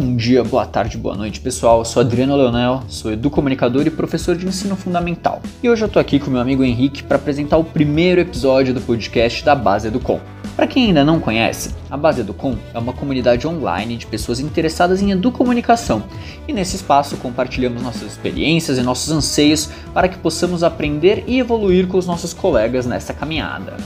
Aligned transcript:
Bom 0.00 0.14
dia, 0.14 0.44
boa 0.44 0.64
tarde, 0.64 0.96
boa 0.96 1.16
noite, 1.16 1.40
pessoal. 1.40 1.80
Eu 1.80 1.84
sou 1.84 2.00
Adriano 2.00 2.36
Leonel, 2.36 2.84
sou 2.86 3.10
educomunicador 3.10 3.84
e 3.84 3.90
professor 3.90 4.36
de 4.36 4.46
ensino 4.46 4.76
fundamental. 4.76 5.42
E 5.60 5.68
hoje 5.68 5.82
eu 5.82 5.88
tô 5.88 5.98
aqui 5.98 6.20
com 6.20 6.30
meu 6.30 6.40
amigo 6.40 6.62
Henrique 6.62 7.02
para 7.02 7.16
apresentar 7.16 7.56
o 7.56 7.64
primeiro 7.64 8.20
episódio 8.20 8.72
do 8.72 8.80
podcast 8.80 9.44
da 9.44 9.56
Base 9.56 9.88
Educom. 9.88 10.20
Para 10.54 10.68
quem 10.68 10.86
ainda 10.86 11.04
não 11.04 11.18
conhece, 11.18 11.74
a 11.90 11.96
Base 11.96 12.20
Educom 12.20 12.56
é 12.72 12.78
uma 12.78 12.92
comunidade 12.92 13.44
online 13.48 13.96
de 13.96 14.06
pessoas 14.06 14.38
interessadas 14.38 15.02
em 15.02 15.10
educomunicação. 15.10 16.04
E 16.46 16.52
nesse 16.52 16.76
espaço 16.76 17.16
compartilhamos 17.16 17.82
nossas 17.82 18.12
experiências 18.12 18.78
e 18.78 18.82
nossos 18.82 19.10
anseios 19.10 19.68
para 19.92 20.06
que 20.06 20.18
possamos 20.18 20.62
aprender 20.62 21.24
e 21.26 21.40
evoluir 21.40 21.88
com 21.88 21.98
os 21.98 22.06
nossos 22.06 22.32
colegas 22.32 22.86
nessa 22.86 23.12
caminhada. 23.12 23.76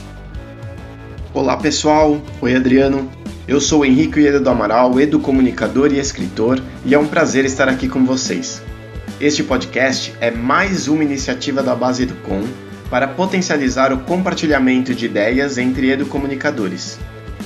Olá 1.33 1.57
pessoal, 1.57 2.21
oi 2.39 2.55
Adriano. 2.55 3.22
Eu 3.45 3.59
sou 3.59 3.81
o 3.81 3.85
Henrique 3.85 4.21
Ueda 4.21 4.39
do 4.39 4.49
Amaral, 4.49 4.97
educomunicador 5.01 5.91
e 5.91 5.99
escritor, 5.99 6.63
e 6.85 6.93
é 6.93 6.97
um 6.97 7.05
prazer 7.05 7.43
estar 7.43 7.67
aqui 7.67 7.89
com 7.89 8.05
vocês. 8.05 8.63
Este 9.19 9.43
podcast 9.43 10.15
é 10.21 10.31
mais 10.31 10.87
uma 10.87 11.03
iniciativa 11.03 11.61
da 11.61 11.75
Base 11.75 12.03
Educom 12.03 12.41
para 12.89 13.05
potencializar 13.05 13.91
o 13.91 13.99
compartilhamento 13.99 14.95
de 14.95 15.07
ideias 15.07 15.57
entre 15.57 15.91
educomunicadores. 15.91 16.97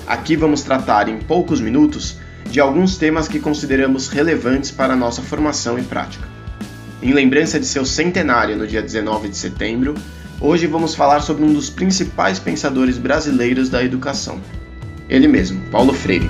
Aqui 0.05 0.35
vamos 0.35 0.61
tratar 0.61 1.09
em 1.09 1.17
poucos 1.17 1.59
minutos 1.59 2.17
de 2.45 2.59
alguns 2.59 2.95
temas 2.95 3.27
que 3.27 3.39
consideramos 3.39 4.07
relevantes 4.07 4.69
para 4.69 4.93
a 4.93 4.97
nossa 4.97 5.23
formação 5.23 5.79
e 5.79 5.81
prática. 5.81 6.27
Em 7.01 7.11
lembrança 7.11 7.59
de 7.59 7.65
seu 7.65 7.83
centenário 7.83 8.55
no 8.55 8.67
dia 8.67 8.83
19 8.83 9.29
de 9.29 9.37
setembro, 9.37 9.95
hoje 10.39 10.67
vamos 10.67 10.93
falar 10.93 11.21
sobre 11.21 11.43
um 11.43 11.51
dos 11.51 11.71
principais 11.71 12.37
pensadores 12.37 12.99
brasileiros 12.99 13.67
da 13.67 13.83
educação, 13.83 14.39
ele 15.09 15.27
mesmo, 15.27 15.61
Paulo 15.71 15.93
Freire. 15.93 16.29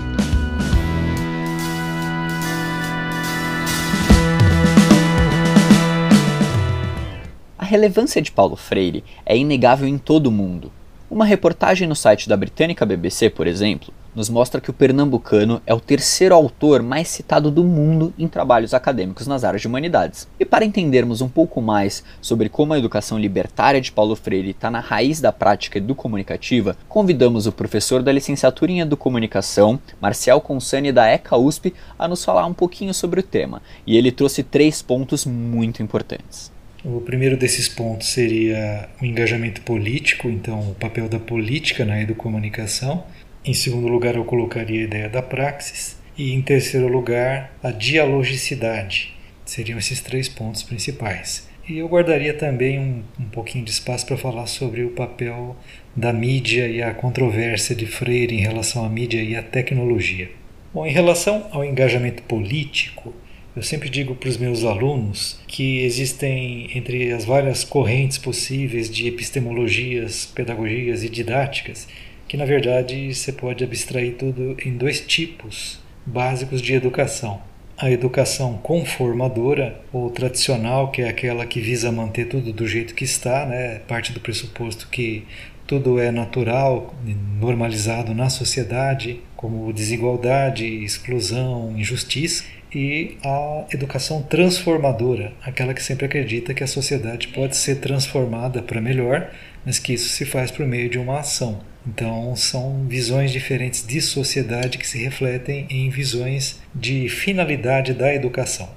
A 7.58 7.66
relevância 7.66 8.22
de 8.22 8.31
Paulo 8.31 8.56
Freire 8.56 9.03
é 9.25 9.36
inegável 9.36 9.88
em 9.88 9.97
todo 9.97 10.28
o 10.28 10.31
mundo. 10.31 10.72
Uma 11.09 11.23
reportagem 11.23 11.88
no 11.88 11.95
site 11.95 12.27
da 12.27 12.36
britânica 12.36 12.86
BBC, 12.86 13.30
por 13.30 13.47
exemplo, 13.47 13.94
nos 14.13 14.30
mostra 14.30 14.59
que 14.59 14.69
o 14.69 14.73
pernambucano 14.73 15.61
é 15.66 15.73
o 15.73 15.80
terceiro 15.80 16.36
autor 16.36 16.83
mais 16.83 17.08
citado 17.08 17.50
do 17.50 17.63
mundo 17.63 18.13
em 18.19 18.27
trabalhos 18.27 18.73
acadêmicos 18.73 19.25
nas 19.25 19.45
áreas 19.45 19.61
de 19.61 19.69
humanidades. 19.69 20.28
E 20.38 20.44
para 20.44 20.66
entendermos 20.66 21.22
um 21.22 21.30
pouco 21.30 21.61
mais 21.61 22.03
sobre 22.19 22.50
como 22.50 22.73
a 22.73 22.78
educação 22.78 23.17
libertária 23.17 23.80
de 23.80 23.89
Paulo 23.89 24.17
Freire 24.17 24.50
está 24.50 24.69
na 24.69 24.81
raiz 24.81 25.22
da 25.22 25.31
prática 25.31 25.78
educomunicativa, 25.78 26.75
convidamos 26.89 27.47
o 27.47 27.53
professor 27.53 28.03
da 28.03 28.11
licenciatura 28.11 28.73
em 28.73 28.81
Educomunicação, 28.81 29.80
Marcial 30.02 30.41
Consani 30.41 30.91
da 30.91 31.08
ECA 31.08 31.38
USP, 31.38 31.73
a 31.97 32.05
nos 32.05 32.25
falar 32.25 32.45
um 32.45 32.53
pouquinho 32.53 32.94
sobre 32.94 33.22
o 33.22 33.23
tema. 33.23 33.61
E 33.85 33.95
ele 33.95 34.11
trouxe 34.11 34.44
três 34.44 34.81
pontos 34.81 35.25
muito 35.25 35.81
importantes. 35.81 36.56
O 36.90 37.02
primeiro 37.02 37.36
desses 37.36 37.68
pontos 37.68 38.08
seria 38.08 38.88
o 39.02 39.06
engajamento 39.06 39.60
político, 39.60 40.30
então 40.30 40.72
o 40.72 40.74
papel 40.74 41.10
da 41.10 41.20
política 41.20 41.84
na 41.84 42.02
educomunicação. 42.02 43.04
Em 43.44 43.54
segundo 43.54 43.90
lugar, 43.90 44.16
eu 44.16 44.24
colocaria 44.24 44.80
a 44.80 44.84
ideia 44.86 45.10
da 45.10 45.22
praxis. 45.22 45.98
E 46.18 46.32
em 46.32 46.42
terceiro 46.42 46.88
lugar, 46.88 47.54
a 47.62 47.72
dialogicidade. 47.72 49.14
Seriam 49.44 49.78
esses 49.78 50.00
três 50.00 50.30
pontos 50.30 50.64
principais. 50.64 51.50
E 51.68 51.78
eu 51.78 51.90
guardaria 51.90 52.34
também 52.34 52.80
um, 52.80 53.04
um 53.20 53.26
pouquinho 53.26 53.66
de 53.66 53.72
espaço 53.72 54.06
para 54.06 54.16
falar 54.16 54.48
sobre 54.48 54.86
o 54.86 54.92
papel 54.92 55.58
da 55.94 56.14
mídia 56.14 56.70
e 56.70 56.82
a 56.82 56.94
controvérsia 56.94 57.76
de 57.76 57.86
Freire 57.86 58.34
em 58.34 58.40
relação 58.40 58.86
à 58.86 58.90
mídia 58.90 59.22
e 59.22 59.36
à 59.36 59.44
tecnologia. 59.44 60.32
Bom, 60.74 60.86
em 60.86 60.92
relação 60.94 61.50
ao 61.52 61.66
engajamento 61.66 62.24
político, 62.24 63.14
eu 63.57 63.63
sempre 63.63 63.90
digo 63.90 64.13
para 64.13 64.29
os 64.29 64.38
meus 64.38 64.63
alunos 64.63 65.40
que 65.47 65.84
existem 65.84 66.69
entre 66.78 67.12
as 67.12 67.25
várias 67.25 67.63
correntes 67.63 68.19
possíveis 68.19 68.88
de 68.88 69.07
epistemologias, 69.07 70.28
pedagogias 70.28 71.03
e 71.03 71.09
didáticas, 71.09 71.88
que 72.28 72.38
na 72.38 72.46
verdade 72.46 73.12
você 73.12 73.31
pode 73.31 73.63
abstrair 73.63 74.13
tudo 74.13 74.56
em 74.63 74.78
dois 74.78 75.01
tipos 75.01 75.79
básicos 76.06 76.62
de 76.62 76.75
educação. 76.75 77.41
A 77.75 77.90
educação 77.90 78.59
conformadora 78.59 79.81
ou 79.91 80.12
tradicional, 80.12 80.91
que 80.91 81.01
é 81.01 81.09
aquela 81.09 81.44
que 81.44 81.59
visa 81.59 81.91
manter 81.91 82.25
tudo 82.25 82.53
do 82.53 82.67
jeito 82.67 82.94
que 82.94 83.06
está, 83.06 83.44
né? 83.47 83.79
parte 83.88 84.13
do 84.13 84.19
pressuposto 84.19 84.88
que 84.88 85.25
tudo 85.66 86.00
é 86.00 86.12
natural, 86.12 86.94
normalizado 87.40 88.13
na 88.13 88.29
sociedade, 88.29 89.19
como 89.35 89.73
desigualdade, 89.73 90.66
exclusão, 90.66 91.73
injustiça, 91.75 92.44
e 92.73 93.17
a 93.23 93.66
educação 93.73 94.22
transformadora, 94.22 95.33
aquela 95.41 95.73
que 95.73 95.81
sempre 95.81 96.05
acredita 96.05 96.53
que 96.53 96.63
a 96.63 96.67
sociedade 96.67 97.29
pode 97.29 97.55
ser 97.55 97.75
transformada 97.75 98.61
para 98.61 98.81
melhor, 98.81 99.31
mas 99.66 99.79
que 99.79 99.94
isso 99.94 100.09
se 100.09 100.25
faz 100.25 100.51
por 100.51 100.66
meio 100.66 100.89
de 100.89 101.00
uma 101.00 101.19
ação. 101.19 101.61
Então, 101.85 102.35
são 102.35 102.85
visões 102.85 103.31
diferentes 103.31 103.85
de 103.85 104.01
sociedade 104.01 104.78
que 104.78 104.88
se 104.88 105.01
refletem 105.01 105.66
em 105.69 105.89
visões 105.89 106.61
de 106.75 107.07
finalidade 107.07 107.94
da 107.94 108.13
educação. 108.13 108.69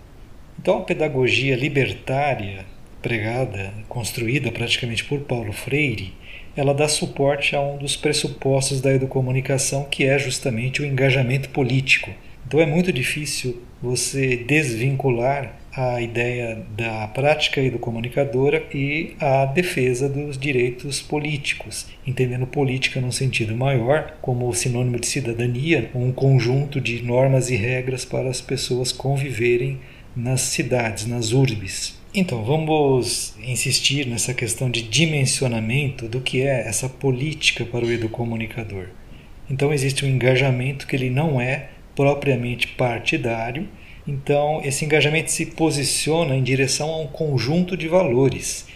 Então, 0.61 0.79
a 0.79 0.83
pedagogia 0.83 1.57
libertária, 1.57 2.65
pregada, 3.03 3.73
construída 3.89 4.53
praticamente 4.53 5.05
por 5.05 5.21
Paulo 5.21 5.53
Freire, 5.53 6.15
ela 6.57 6.75
dá 6.75 6.87
suporte 6.87 7.57
a 7.57 7.61
um 7.61 7.79
dos 7.79 7.97
pressupostos 7.97 8.81
da 8.81 8.93
educomunicação, 8.93 9.85
que 9.85 10.05
é 10.05 10.19
justamente 10.19 10.83
o 10.83 10.85
engajamento 10.85 11.49
político. 11.49 12.11
Então, 12.47 12.61
é 12.61 12.67
muito 12.67 12.93
difícil 12.93 13.63
você 13.83 14.37
desvincular 14.37 15.57
a 15.73 16.01
ideia 16.01 16.65
da 16.77 17.07
prática 17.09 17.61
educomunicadora 17.61 18.65
e 18.75 19.15
a 19.21 19.47
defesa 19.47 20.09
dos 20.09 20.37
direitos 20.37 21.01
políticos, 21.01 21.87
entendendo 22.07 22.47
política 22.47 23.01
num 23.01 23.13
sentido 23.13 23.57
maior 23.57 24.17
como 24.21 24.53
sinônimo 24.53 24.99
de 24.99 25.07
cidadania, 25.07 25.91
um 25.95 26.11
conjunto 26.11 26.81
de 26.81 27.03
normas 27.03 27.51
e 27.51 27.57
regras 27.57 28.05
para 28.05 28.29
as 28.29 28.41
pessoas 28.41 28.91
conviverem 28.91 29.79
nas 30.15 30.41
cidades, 30.41 31.07
nas 31.07 31.33
urbes. 31.33 31.99
Então, 32.13 32.43
vamos 32.43 33.37
insistir 33.39 34.05
nessa 34.05 34.35
questão 34.35 34.69
de 34.69 34.83
dimensionamento 34.83 36.09
do 36.09 36.21
que 36.21 36.43
é 36.43 36.67
essa 36.67 36.89
política 36.89 37.65
para 37.65 37.85
o 37.85 37.93
educomunicador. 37.93 38.87
Então, 39.49 39.73
existe 39.73 40.05
um 40.05 40.09
engajamento 40.09 40.89
que 40.89 40.97
ele 40.97 41.09
não 41.09 41.41
é 41.41 41.69
propriamente 41.95 42.69
partidário, 42.69 43.69
então, 44.07 44.61
esse 44.65 44.85
engajamento 44.85 45.31
se 45.31 45.47
posiciona 45.47 46.35
em 46.35 46.43
direção 46.43 46.91
a 46.91 47.01
um 47.01 47.07
conjunto 47.07 47.77
de 47.77 47.87
valores. 47.87 48.67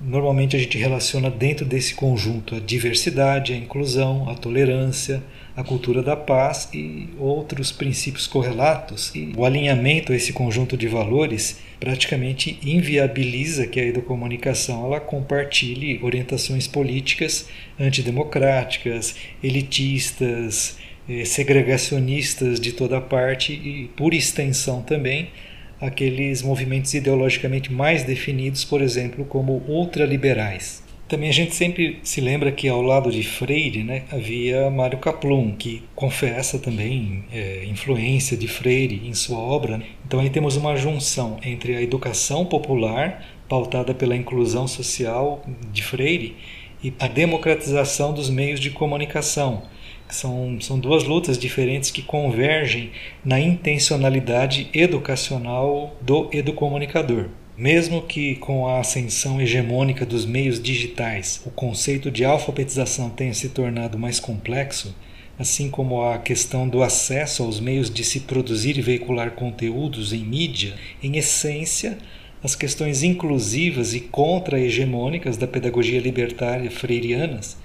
Normalmente 0.00 0.54
a 0.54 0.58
gente 0.58 0.76
relaciona 0.76 1.30
dentro 1.30 1.64
desse 1.64 1.94
conjunto 1.94 2.54
a 2.54 2.60
diversidade, 2.60 3.52
a 3.52 3.56
inclusão, 3.56 4.28
a 4.28 4.34
tolerância, 4.34 5.22
a 5.56 5.64
cultura 5.64 6.02
da 6.02 6.16
paz 6.16 6.68
e 6.74 7.08
outros 7.18 7.72
princípios 7.72 8.26
correlatos. 8.26 9.12
E 9.14 9.32
o 9.36 9.44
alinhamento 9.44 10.12
a 10.12 10.16
esse 10.16 10.32
conjunto 10.32 10.76
de 10.76 10.86
valores 10.86 11.58
praticamente 11.80 12.58
inviabiliza 12.62 13.66
que 13.66 13.80
a 13.80 13.84
educomunicação 13.84 14.84
ela 14.84 15.00
compartilhe 15.00 15.98
orientações 16.02 16.66
políticas 16.66 17.48
antidemocráticas, 17.80 19.16
elitistas, 19.42 20.76
segregacionistas 21.24 22.58
de 22.58 22.72
toda 22.72 23.00
parte 23.00 23.52
e, 23.52 23.90
por 23.96 24.14
extensão 24.14 24.82
também, 24.82 25.28
aqueles 25.80 26.42
movimentos 26.42 26.94
ideologicamente 26.94 27.72
mais 27.72 28.02
definidos, 28.02 28.64
por 28.64 28.80
exemplo, 28.80 29.24
como 29.24 29.62
ultraliberais. 29.68 30.82
Também 31.06 31.28
a 31.28 31.32
gente 31.32 31.54
sempre 31.54 32.00
se 32.02 32.20
lembra 32.20 32.50
que 32.50 32.66
ao 32.66 32.80
lado 32.80 33.10
de 33.12 33.22
Freire 33.22 33.82
né, 33.82 34.04
havia 34.10 34.70
Mário 34.70 34.98
Kaplun, 34.98 35.54
que 35.54 35.82
confessa 35.94 36.58
também 36.58 37.24
é, 37.30 37.66
influência 37.66 38.36
de 38.36 38.48
Freire 38.48 39.02
em 39.04 39.12
sua 39.12 39.38
obra. 39.38 39.82
Então 40.06 40.20
aí 40.20 40.30
temos 40.30 40.56
uma 40.56 40.74
junção 40.76 41.38
entre 41.44 41.76
a 41.76 41.82
educação 41.82 42.46
popular, 42.46 43.22
pautada 43.46 43.92
pela 43.92 44.16
inclusão 44.16 44.66
social 44.66 45.44
de 45.70 45.82
Freire, 45.82 46.36
e 46.82 46.92
a 46.98 47.06
democratização 47.06 48.14
dos 48.14 48.30
meios 48.30 48.58
de 48.58 48.70
comunicação, 48.70 49.62
são, 50.14 50.58
são 50.60 50.78
duas 50.78 51.04
lutas 51.04 51.38
diferentes 51.38 51.90
que 51.90 52.02
convergem 52.02 52.90
na 53.24 53.38
intencionalidade 53.38 54.68
educacional 54.72 55.96
do 56.00 56.28
educomunicador. 56.32 57.28
Mesmo 57.56 58.02
que 58.02 58.34
com 58.36 58.66
a 58.66 58.80
ascensão 58.80 59.40
hegemônica 59.40 60.04
dos 60.04 60.26
meios 60.26 60.60
digitais 60.60 61.40
o 61.46 61.50
conceito 61.50 62.10
de 62.10 62.24
alfabetização 62.24 63.10
tenha 63.10 63.32
se 63.32 63.50
tornado 63.50 63.96
mais 63.96 64.18
complexo, 64.18 64.94
assim 65.38 65.70
como 65.70 66.02
a 66.02 66.18
questão 66.18 66.68
do 66.68 66.82
acesso 66.82 67.42
aos 67.42 67.60
meios 67.60 67.88
de 67.90 68.02
se 68.02 68.20
produzir 68.20 68.76
e 68.76 68.82
veicular 68.82 69.32
conteúdos 69.32 70.12
em 70.12 70.24
mídia, 70.24 70.74
em 71.02 71.16
essência, 71.16 71.98
as 72.42 72.54
questões 72.54 73.02
inclusivas 73.02 73.94
e 73.94 74.00
contra-hegemônicas 74.00 75.36
da 75.36 75.46
pedagogia 75.46 76.00
libertária 76.00 76.70
freirianas 76.70 77.56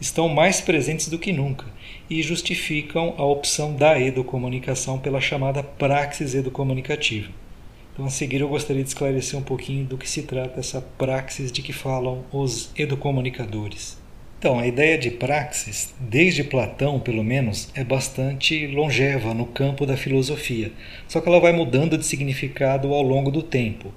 estão 0.00 0.28
mais 0.28 0.60
presentes 0.60 1.08
do 1.08 1.18
que 1.18 1.32
nunca 1.32 1.75
e 2.08 2.22
justificam 2.22 3.14
a 3.16 3.24
opção 3.24 3.74
da 3.74 4.00
educomunicação 4.00 4.98
pela 4.98 5.20
chamada 5.20 5.62
praxis 5.62 6.34
educomunicativa. 6.34 7.30
Então, 7.92 8.04
a 8.04 8.10
seguir, 8.10 8.42
eu 8.42 8.48
gostaria 8.48 8.82
de 8.82 8.88
esclarecer 8.88 9.38
um 9.38 9.42
pouquinho 9.42 9.84
do 9.84 9.96
que 9.96 10.08
se 10.08 10.22
trata 10.22 10.60
essa 10.60 10.82
praxis 10.82 11.50
de 11.50 11.62
que 11.62 11.72
falam 11.72 12.24
os 12.30 12.70
educomunicadores. 12.76 13.98
Então, 14.38 14.58
a 14.58 14.66
ideia 14.66 14.98
de 14.98 15.10
praxis, 15.10 15.94
desde 15.98 16.44
Platão 16.44 17.00
pelo 17.00 17.24
menos, 17.24 17.70
é 17.74 17.82
bastante 17.82 18.66
longeva 18.66 19.32
no 19.32 19.46
campo 19.46 19.86
da 19.86 19.96
filosofia, 19.96 20.70
só 21.08 21.22
que 21.22 21.28
ela 21.28 21.40
vai 21.40 21.52
mudando 21.52 21.96
de 21.96 22.04
significado 22.04 22.92
ao 22.92 23.02
longo 23.02 23.30
do 23.30 23.42
tempo. 23.42 23.92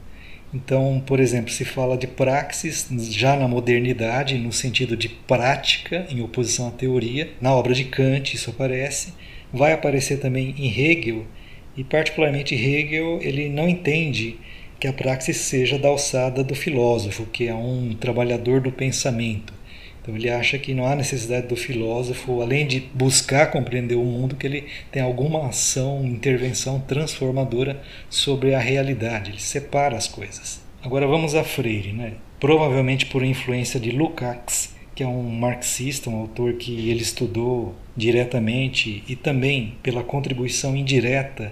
Então, 0.53 1.01
por 1.05 1.19
exemplo, 1.19 1.51
se 1.51 1.63
fala 1.63 1.95
de 1.95 2.07
praxis 2.07 2.87
já 3.11 3.35
na 3.35 3.47
modernidade, 3.47 4.37
no 4.37 4.51
sentido 4.51 4.97
de 4.97 5.07
prática, 5.07 6.07
em 6.09 6.21
oposição 6.21 6.67
à 6.67 6.71
teoria. 6.71 7.31
Na 7.39 7.53
obra 7.53 7.73
de 7.73 7.85
Kant 7.85 8.35
isso 8.35 8.49
aparece. 8.49 9.13
Vai 9.53 9.73
aparecer 9.73 10.19
também 10.19 10.55
em 10.57 10.67
Hegel, 10.67 11.25
e 11.77 11.83
particularmente 11.83 12.55
Hegel, 12.55 13.19
ele 13.21 13.47
não 13.47 13.69
entende 13.69 14.37
que 14.79 14.87
a 14.87 14.93
praxis 14.93 15.37
seja 15.37 15.77
da 15.77 15.89
alçada 15.89 16.43
do 16.43 16.55
filósofo, 16.55 17.25
que 17.25 17.47
é 17.47 17.53
um 17.53 17.93
trabalhador 17.93 18.61
do 18.61 18.71
pensamento. 18.71 19.53
Então 20.09 20.17
ele 20.17 20.29
acha 20.29 20.57
que 20.57 20.73
não 20.73 20.87
há 20.87 20.95
necessidade 20.95 21.45
do 21.45 21.55
filósofo, 21.55 22.41
além 22.41 22.65
de 22.65 22.79
buscar 22.79 23.51
compreender 23.51 23.93
o 23.93 24.03
mundo, 24.03 24.35
que 24.35 24.47
ele 24.47 24.65
tem 24.91 25.03
alguma 25.03 25.47
ação, 25.47 26.03
intervenção 26.03 26.79
transformadora 26.79 27.79
sobre 28.09 28.55
a 28.55 28.59
realidade. 28.59 29.29
Ele 29.29 29.39
separa 29.39 29.95
as 29.95 30.07
coisas. 30.07 30.61
Agora 30.81 31.05
vamos 31.05 31.35
a 31.35 31.43
Freire, 31.43 31.93
né? 31.93 32.13
Provavelmente 32.39 33.05
por 33.05 33.23
influência 33.23 33.79
de 33.79 33.91
Lukács, 33.91 34.73
que 34.95 35.03
é 35.03 35.07
um 35.07 35.29
marxista, 35.29 36.09
um 36.09 36.21
autor 36.21 36.53
que 36.53 36.89
ele 36.89 37.03
estudou 37.03 37.75
diretamente 37.95 39.03
e 39.07 39.15
também 39.15 39.75
pela 39.83 40.03
contribuição 40.03 40.75
indireta 40.75 41.51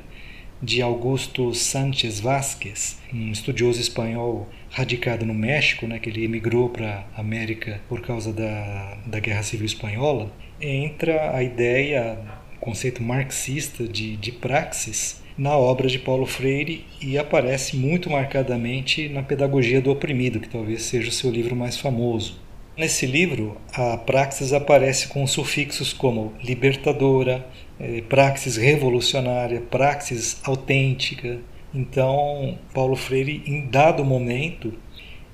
de 0.63 0.81
Augusto 0.81 1.53
Sánchez 1.53 2.19
Vázquez, 2.19 2.98
um 3.13 3.31
estudioso 3.31 3.80
espanhol 3.80 4.50
radicado 4.77 5.25
no 5.25 5.33
México, 5.33 5.88
né, 5.88 5.97
que 5.97 6.07
ele 6.07 6.24
emigrou 6.24 6.69
para 6.69 7.03
a 7.15 7.19
América 7.19 7.81
por 7.89 8.00
causa 8.00 8.31
da, 8.31 8.95
da 9.07 9.19
Guerra 9.19 9.41
Civil 9.41 9.65
Espanhola, 9.65 10.31
entra 10.62 11.35
a 11.35 11.41
ideia, 11.41 12.19
o 12.56 12.59
conceito 12.59 13.01
marxista 13.01 13.88
de, 13.88 14.15
de 14.18 14.31
praxis 14.31 15.24
na 15.35 15.57
obra 15.57 15.88
de 15.88 15.97
Paulo 15.97 16.27
Freire 16.27 16.85
e 17.01 17.18
aparece 17.18 17.75
muito 17.75 18.07
marcadamente 18.07 19.09
na 19.09 19.24
Pedagogia 19.24 19.81
do 19.81 19.89
Oprimido, 19.89 20.39
que 20.39 20.50
talvez 20.50 20.83
seja 20.83 21.09
o 21.09 21.12
seu 21.12 21.31
livro 21.31 21.56
mais 21.56 21.77
famoso. 21.77 22.39
Nesse 22.77 23.07
livro, 23.07 23.57
a 23.74 23.97
praxis 23.97 24.53
aparece 24.53 25.07
com 25.07 25.25
sufixos 25.25 25.91
como 25.91 26.33
libertadora, 26.44 27.44
eh, 27.79 28.03
praxis 28.07 28.57
revolucionária, 28.57 29.59
praxis 29.59 30.39
autêntica, 30.44 31.39
então, 31.73 32.57
Paulo 32.73 32.95
Freire, 32.95 33.43
em 33.45 33.67
dado 33.67 34.03
momento, 34.03 34.73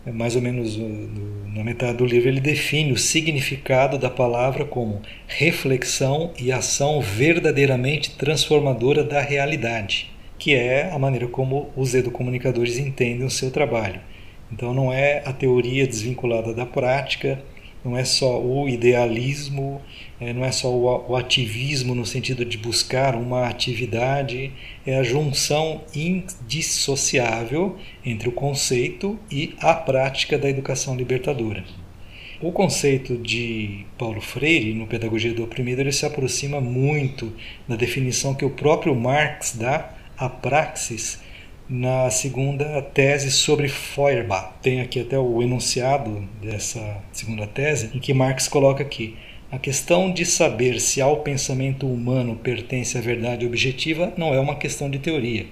mais 0.05 0.35
ou 0.35 0.41
menos 0.41 0.77
na 1.53 1.63
metade 1.63 1.97
do 1.97 2.05
livro, 2.05 2.27
ele 2.27 2.41
define 2.41 2.91
o 2.91 2.97
significado 2.97 3.97
da 3.97 4.09
palavra 4.09 4.65
como 4.65 5.01
reflexão 5.27 6.33
e 6.39 6.51
ação 6.51 6.99
verdadeiramente 6.99 8.17
transformadora 8.17 9.03
da 9.03 9.21
realidade, 9.21 10.11
que 10.37 10.53
é 10.53 10.91
a 10.91 10.99
maneira 10.99 11.27
como 11.27 11.69
os 11.75 11.93
educomunicadores 11.93 12.77
entendem 12.77 13.25
o 13.25 13.29
seu 13.29 13.49
trabalho. 13.49 14.01
Então, 14.51 14.73
não 14.73 14.91
é 14.91 15.21
a 15.25 15.31
teoria 15.31 15.87
desvinculada 15.87 16.53
da 16.53 16.65
prática, 16.65 17.41
não 17.83 17.97
é 17.97 18.05
só 18.05 18.41
o 18.41 18.67
idealismo, 18.69 19.81
é, 20.19 20.31
não 20.31 20.45
é 20.45 20.51
só 20.51 20.69
o 20.69 21.15
ativismo 21.15 21.93
no 21.93 22.05
sentido 22.05 22.45
de 22.45 22.57
buscar 22.57 23.15
uma 23.15 23.47
atividade, 23.47 24.51
é 24.85 24.97
a 24.97 25.03
junção 25.03 25.81
indissociável 25.93 27.77
entre 28.05 28.29
o 28.29 28.31
conceito 28.31 29.19
e 29.29 29.53
a 29.59 29.73
prática 29.73 30.37
da 30.37 30.49
educação 30.49 30.95
libertadora. 30.95 31.63
O 32.41 32.51
conceito 32.51 33.17
de 33.17 33.85
Paulo 33.97 34.19
Freire, 34.19 34.73
no 34.73 34.85
Pedagogia 34.85 35.33
do 35.33 35.43
Oprimido, 35.43 35.79
ele 35.79 35.93
se 35.93 36.05
aproxima 36.05 36.59
muito 36.59 37.31
da 37.67 37.77
definição 37.77 38.35
que 38.35 38.43
o 38.43 38.49
próprio 38.49 38.93
Marx 38.93 39.55
dá 39.57 39.93
à 40.17 40.27
praxis 40.27 41.22
na 41.69 42.09
segunda 42.09 42.81
tese 42.81 43.31
sobre 43.31 43.69
Feuerbach. 43.69 44.53
Tem 44.61 44.81
aqui 44.81 44.99
até 44.99 45.17
o 45.17 45.41
enunciado 45.41 46.27
dessa 46.41 47.01
segunda 47.11 47.47
tese, 47.47 47.89
em 47.93 47.99
que 47.99 48.13
Marx 48.13 48.47
coloca 48.47 48.83
aqui: 48.83 49.15
a 49.51 49.57
questão 49.57 50.11
de 50.11 50.25
saber 50.25 50.79
se 50.79 51.01
ao 51.01 51.17
pensamento 51.17 51.87
humano 51.87 52.35
pertence 52.35 52.97
a 52.97 53.01
verdade 53.01 53.45
objetiva 53.45 54.13
não 54.17 54.33
é 54.33 54.39
uma 54.39 54.55
questão 54.55 54.89
de 54.89 54.99
teoria, 54.99 55.45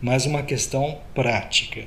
mas 0.00 0.26
uma 0.26 0.42
questão 0.42 0.98
prática. 1.14 1.82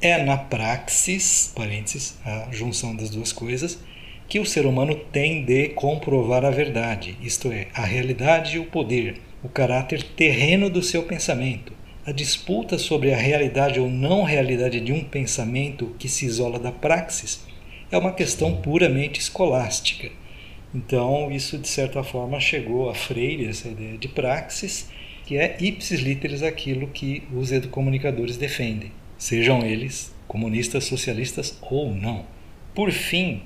É 0.00 0.22
na 0.22 0.36
praxis, 0.36 1.52
parênteses, 1.56 2.18
a 2.24 2.48
junção 2.52 2.94
das 2.94 3.10
duas 3.10 3.32
coisas, 3.32 3.82
que 4.28 4.38
o 4.38 4.46
ser 4.46 4.64
humano 4.64 4.94
tem 4.94 5.44
de 5.44 5.70
comprovar 5.70 6.44
a 6.44 6.50
verdade, 6.50 7.16
isto 7.20 7.50
é, 7.50 7.66
a 7.74 7.84
realidade 7.84 8.56
e 8.56 8.58
o 8.60 8.66
poder, 8.66 9.16
o 9.42 9.48
caráter 9.48 10.02
terreno 10.02 10.70
do 10.70 10.82
seu 10.82 11.02
pensamento 11.02 11.77
a 12.08 12.12
disputa 12.12 12.78
sobre 12.78 13.12
a 13.12 13.16
realidade 13.18 13.78
ou 13.78 13.86
não 13.90 14.22
realidade 14.22 14.80
de 14.80 14.94
um 14.94 15.04
pensamento 15.04 15.94
que 15.98 16.08
se 16.08 16.24
isola 16.24 16.58
da 16.58 16.72
praxis 16.72 17.44
é 17.90 17.98
uma 17.98 18.14
questão 18.14 18.56
puramente 18.62 19.20
escolástica. 19.20 20.10
Então, 20.74 21.30
isso 21.30 21.58
de 21.58 21.68
certa 21.68 22.02
forma 22.02 22.40
chegou 22.40 22.88
a 22.88 22.94
Freire, 22.94 23.46
essa 23.46 23.68
ideia 23.68 23.98
de 23.98 24.08
praxis, 24.08 24.88
que 25.26 25.36
é 25.36 25.54
ipsis 25.60 26.00
literis 26.00 26.42
aquilo 26.42 26.88
que 26.88 27.24
os 27.30 27.52
educomunicadores 27.52 28.38
defendem, 28.38 28.90
sejam 29.18 29.62
eles 29.62 30.10
comunistas, 30.26 30.84
socialistas 30.84 31.58
ou 31.60 31.94
não. 31.94 32.24
Por 32.74 32.90
fim, 32.90 33.42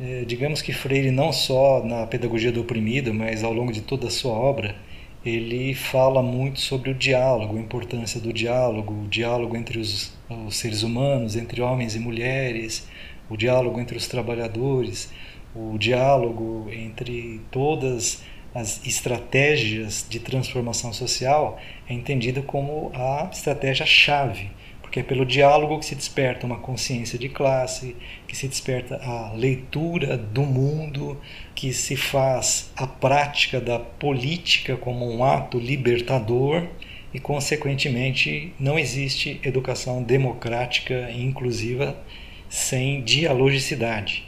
eh, 0.00 0.24
digamos 0.26 0.62
que 0.62 0.72
Freire, 0.72 1.10
não 1.10 1.30
só 1.30 1.84
na 1.84 2.06
Pedagogia 2.06 2.50
do 2.52 2.62
Oprimido, 2.62 3.12
mas 3.12 3.44
ao 3.44 3.52
longo 3.52 3.70
de 3.70 3.82
toda 3.82 4.06
a 4.06 4.10
sua 4.10 4.32
obra, 4.32 4.76
ele 5.24 5.74
fala 5.74 6.22
muito 6.22 6.60
sobre 6.60 6.90
o 6.90 6.94
diálogo, 6.94 7.56
a 7.56 7.60
importância 7.60 8.20
do 8.20 8.32
diálogo, 8.32 8.94
o 8.94 9.08
diálogo 9.08 9.56
entre 9.56 9.78
os, 9.78 10.12
os 10.28 10.56
seres 10.56 10.82
humanos, 10.82 11.36
entre 11.36 11.60
homens 11.60 11.94
e 11.94 11.98
mulheres, 11.98 12.88
o 13.28 13.36
diálogo 13.36 13.80
entre 13.80 13.96
os 13.96 14.06
trabalhadores, 14.06 15.10
o 15.54 15.76
diálogo 15.76 16.68
entre 16.70 17.40
todas 17.50 18.22
as 18.54 18.84
estratégias 18.86 20.06
de 20.08 20.20
transformação 20.20 20.92
social 20.92 21.58
é 21.88 21.92
entendido 21.92 22.42
como 22.42 22.90
a 22.94 23.28
estratégia 23.32 23.84
chave 23.84 24.50
porque 24.88 25.00
é 25.00 25.02
pelo 25.02 25.26
diálogo 25.26 25.78
que 25.78 25.84
se 25.84 25.94
desperta 25.94 26.46
uma 26.46 26.60
consciência 26.60 27.18
de 27.18 27.28
classe, 27.28 27.94
que 28.26 28.34
se 28.34 28.48
desperta 28.48 28.96
a 28.96 29.34
leitura 29.34 30.16
do 30.16 30.44
mundo, 30.44 31.20
que 31.54 31.74
se 31.74 31.94
faz 31.94 32.72
a 32.74 32.86
prática 32.86 33.60
da 33.60 33.78
política 33.78 34.78
como 34.78 35.06
um 35.06 35.22
ato 35.22 35.58
libertador 35.58 36.66
e, 37.12 37.20
consequentemente, 37.20 38.54
não 38.58 38.78
existe 38.78 39.38
educação 39.44 40.02
democrática 40.02 41.10
e 41.10 41.22
inclusiva 41.22 41.94
sem 42.48 43.02
dialogicidade. 43.02 44.27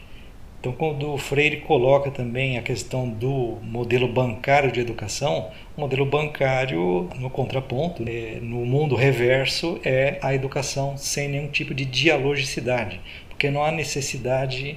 Então, 0.60 0.72
quando 0.72 1.10
o 1.10 1.16
Freire 1.16 1.62
coloca 1.62 2.10
também 2.10 2.58
a 2.58 2.62
questão 2.62 3.08
do 3.08 3.56
modelo 3.62 4.06
bancário 4.06 4.70
de 4.70 4.78
educação, 4.78 5.50
o 5.74 5.80
modelo 5.80 6.04
bancário, 6.04 7.08
no 7.18 7.30
contraponto, 7.30 8.04
é, 8.06 8.38
no 8.42 8.66
mundo 8.66 8.94
reverso, 8.94 9.80
é 9.82 10.18
a 10.20 10.34
educação 10.34 10.98
sem 10.98 11.28
nenhum 11.28 11.48
tipo 11.48 11.72
de 11.72 11.86
dialogicidade, 11.86 13.00
porque 13.30 13.50
não 13.50 13.64
há 13.64 13.72
necessidade 13.72 14.76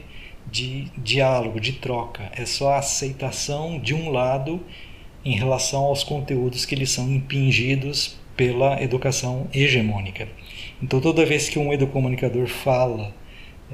de 0.50 0.88
diálogo, 0.98 1.60
de 1.60 1.74
troca, 1.74 2.32
é 2.34 2.46
só 2.46 2.72
a 2.72 2.78
aceitação 2.78 3.78
de 3.78 3.94
um 3.94 4.10
lado 4.10 4.62
em 5.26 5.36
relação 5.36 5.84
aos 5.84 6.02
conteúdos 6.02 6.66
que 6.66 6.76
lhes 6.76 6.92
são 6.92 7.12
impingidos 7.12 8.18
pela 8.38 8.82
educação 8.82 9.48
hegemônica. 9.54 10.30
Então, 10.82 11.02
toda 11.02 11.26
vez 11.26 11.50
que 11.50 11.60
um 11.60 11.74
educomunicador 11.74 12.48
fala 12.48 13.14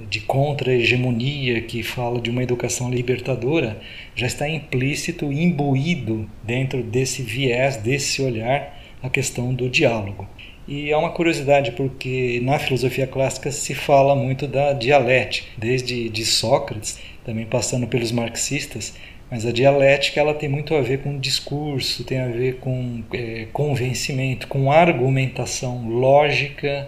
de 0.09 0.19
contra-hegemonia, 0.21 1.61
que 1.61 1.83
fala 1.83 2.21
de 2.21 2.29
uma 2.29 2.43
educação 2.43 2.89
libertadora, 2.89 3.79
já 4.15 4.27
está 4.27 4.47
implícito, 4.47 5.31
imbuído 5.31 6.29
dentro 6.43 6.83
desse 6.83 7.21
viés, 7.21 7.77
desse 7.77 8.21
olhar, 8.21 8.77
a 9.01 9.09
questão 9.09 9.53
do 9.53 9.69
diálogo. 9.69 10.27
E 10.67 10.91
é 10.91 10.97
uma 10.97 11.09
curiosidade 11.09 11.71
porque 11.71 12.39
na 12.43 12.59
filosofia 12.59 13.07
clássica 13.07 13.51
se 13.51 13.73
fala 13.73 14.15
muito 14.15 14.47
da 14.47 14.73
dialética, 14.73 15.47
desde 15.57 16.09
de 16.09 16.25
Sócrates, 16.25 16.99
também 17.25 17.45
passando 17.45 17.87
pelos 17.87 18.11
marxistas, 18.11 18.93
mas 19.31 19.45
a 19.45 19.51
dialética 19.51 20.19
ela 20.19 20.33
tem 20.33 20.49
muito 20.49 20.75
a 20.75 20.81
ver 20.81 20.99
com 20.99 21.17
discurso, 21.17 22.03
tem 22.03 22.19
a 22.19 22.27
ver 22.27 22.57
com 22.57 23.03
é, 23.13 23.47
convencimento, 23.53 24.47
com 24.47 24.71
argumentação 24.71 25.87
lógica 25.87 26.87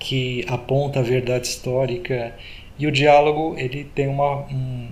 que 0.00 0.44
aponta 0.48 0.98
a 0.98 1.02
verdade 1.02 1.46
histórica 1.46 2.34
e 2.78 2.86
o 2.86 2.90
diálogo 2.90 3.54
ele 3.58 3.84
tem 3.84 4.08
uma, 4.08 4.46
um, 4.46 4.88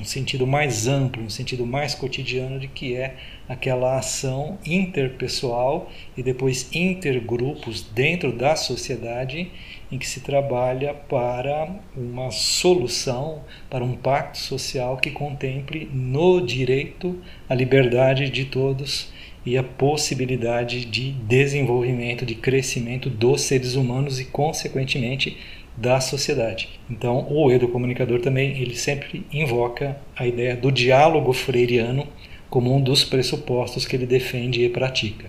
um 0.00 0.04
sentido 0.04 0.46
mais 0.46 0.86
amplo, 0.86 1.24
um 1.24 1.28
sentido 1.28 1.66
mais 1.66 1.94
cotidiano 1.94 2.60
de 2.60 2.68
que 2.68 2.94
é 2.94 3.16
aquela 3.48 3.98
ação 3.98 4.56
interpessoal 4.64 5.90
e 6.16 6.22
depois 6.22 6.68
intergrupos 6.72 7.82
dentro 7.82 8.32
da 8.32 8.54
sociedade 8.54 9.50
em 9.90 9.98
que 9.98 10.08
se 10.08 10.20
trabalha 10.20 10.94
para 10.94 11.68
uma 11.96 12.30
solução, 12.30 13.42
para 13.68 13.84
um 13.84 13.96
pacto 13.96 14.38
social 14.38 14.96
que 14.96 15.10
contemple 15.10 15.90
no 15.92 16.40
direito 16.40 17.20
a 17.48 17.54
liberdade 17.54 18.30
de 18.30 18.44
todos 18.44 19.12
e 19.44 19.58
a 19.58 19.62
possibilidade 19.62 20.84
de 20.84 21.12
desenvolvimento, 21.12 22.24
de 22.24 22.34
crescimento 22.34 23.10
dos 23.10 23.42
seres 23.42 23.74
humanos 23.74 24.18
e, 24.20 24.24
consequentemente, 24.24 25.36
da 25.76 26.00
sociedade. 26.00 26.68
Então, 26.88 27.26
o 27.30 27.50
educomunicador 27.50 28.20
também 28.20 28.60
ele 28.60 28.76
sempre 28.76 29.26
invoca 29.32 29.98
a 30.16 30.26
ideia 30.26 30.56
do 30.56 30.70
diálogo 30.70 31.32
freiriano 31.32 32.06
como 32.48 32.74
um 32.74 32.80
dos 32.80 33.04
pressupostos 33.04 33.84
que 33.84 33.96
ele 33.96 34.06
defende 34.06 34.62
e 34.62 34.68
pratica. 34.68 35.28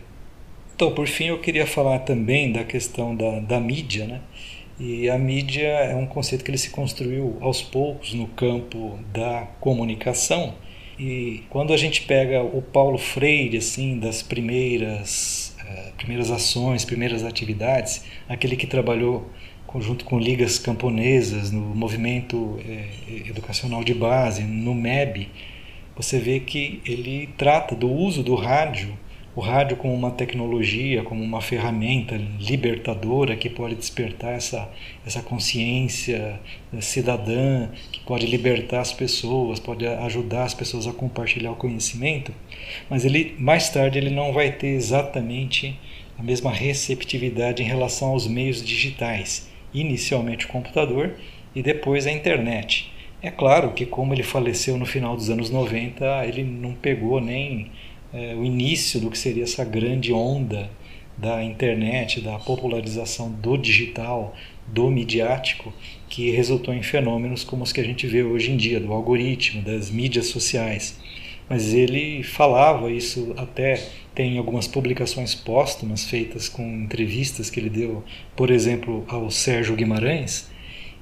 Então, 0.76 0.92
por 0.94 1.08
fim, 1.08 1.26
eu 1.26 1.40
queria 1.40 1.66
falar 1.66 2.00
também 2.00 2.52
da 2.52 2.64
questão 2.64 3.16
da, 3.16 3.40
da 3.40 3.60
mídia, 3.60 4.06
né? 4.06 4.22
E 4.78 5.10
a 5.10 5.18
mídia 5.18 5.68
é 5.68 5.96
um 5.96 6.06
conceito 6.06 6.44
que 6.44 6.52
ele 6.52 6.58
se 6.58 6.70
construiu 6.70 7.38
aos 7.40 7.62
poucos 7.62 8.14
no 8.14 8.28
campo 8.28 9.00
da 9.14 9.48
comunicação. 9.62 10.54
E 10.98 11.44
quando 11.50 11.74
a 11.74 11.78
gente 11.78 12.04
pega 12.04 12.42
o 12.42 12.62
Paulo 12.62 12.98
Freire, 12.98 13.58
assim, 13.58 14.00
das 14.00 14.22
primeiras, 14.22 15.56
uh, 15.62 15.94
primeiras 15.98 16.32
ações, 16.32 16.86
primeiras 16.86 17.24
atividades, 17.24 18.04
aquele 18.30 18.56
que 18.56 18.66
trabalhou 18.66 19.30
junto 19.80 20.06
com 20.06 20.18
ligas 20.18 20.58
camponesas, 20.58 21.52
no 21.52 21.60
movimento 21.60 22.58
eh, 22.66 23.28
educacional 23.28 23.84
de 23.84 23.94
base, 23.94 24.42
no 24.42 24.74
MEB, 24.74 25.28
você 25.96 26.18
vê 26.18 26.40
que 26.40 26.82
ele 26.86 27.28
trata 27.38 27.76
do 27.76 27.92
uso 27.92 28.24
do 28.24 28.36
rádio 28.36 28.98
o 29.36 29.42
rádio 29.42 29.76
como 29.76 29.94
uma 29.94 30.12
tecnologia, 30.12 31.04
como 31.04 31.22
uma 31.22 31.42
ferramenta 31.42 32.16
libertadora 32.40 33.36
que 33.36 33.50
pode 33.50 33.76
despertar 33.76 34.34
essa, 34.34 34.70
essa 35.06 35.22
consciência 35.22 36.40
cidadã, 36.80 37.68
que 37.92 38.00
pode 38.02 38.26
libertar 38.26 38.80
as 38.80 38.94
pessoas, 38.94 39.60
pode 39.60 39.86
ajudar 39.86 40.44
as 40.44 40.54
pessoas 40.54 40.88
a 40.88 40.94
compartilhar 40.94 41.52
o 41.52 41.56
conhecimento, 41.56 42.32
mas 42.90 43.04
ele 43.04 43.36
mais 43.38 43.70
tarde 43.70 43.98
ele 43.98 44.10
não 44.10 44.32
vai 44.32 44.54
ter 44.54 44.68
exatamente 44.68 45.78
a 46.18 46.24
mesma 46.24 46.52
receptividade 46.52 47.62
em 47.62 47.66
relação 47.66 48.10
aos 48.10 48.26
meios 48.28 48.64
digitais, 48.64 49.50
inicialmente 49.74 50.46
o 50.46 50.50
computador 50.50 51.14
e 51.54 51.62
depois 51.62 52.08
a 52.08 52.12
internet. 52.12 52.90
É 53.22 53.32
claro 53.32 53.74
que 53.74 53.86
como 53.86 54.14
ele 54.14 54.24
faleceu 54.24 54.78
no 54.78 54.86
final 54.86 55.16
dos 55.16 55.30
anos 55.30 55.50
90, 55.50 56.26
ele 56.26 56.44
não 56.44 56.74
pegou 56.74 57.20
nem 57.20 57.72
é, 58.16 58.34
o 58.34 58.46
início 58.46 59.02
do 59.02 59.12
que 59.12 59.18
seria 59.18 59.44
essa 59.44 59.66
grande 59.66 60.14
onda 60.14 60.72
da 61.18 61.44
internet, 61.44 62.22
da 62.22 62.40
popularização 62.40 63.30
do 63.30 63.58
digital, 63.58 64.34
do 64.68 64.90
midiático, 64.90 65.74
que 66.08 66.32
resultou 66.32 66.74
em 66.74 66.82
fenômenos 66.82 67.44
como 67.44 67.64
os 67.64 67.74
que 67.74 67.82
a 67.82 67.84
gente 67.84 68.08
vê 68.08 68.24
hoje 68.24 68.52
em 68.52 68.58
dia, 68.58 68.80
do 68.80 68.94
algoritmo, 68.94 69.62
das 69.62 69.92
mídias 69.92 70.28
sociais. 70.28 70.98
Mas 71.50 71.74
ele 71.74 72.24
falava 72.24 72.90
isso 72.90 73.34
até 73.38 73.86
tem 74.16 74.38
algumas 74.38 74.66
publicações 74.66 75.36
póstumas 75.36 76.06
feitas 76.06 76.48
com 76.48 76.64
entrevistas 76.64 77.50
que 77.50 77.60
ele 77.60 77.70
deu, 77.70 78.02
por 78.34 78.50
exemplo, 78.50 79.04
ao 79.10 79.30
Sérgio 79.30 79.76
Guimarães, 79.76 80.50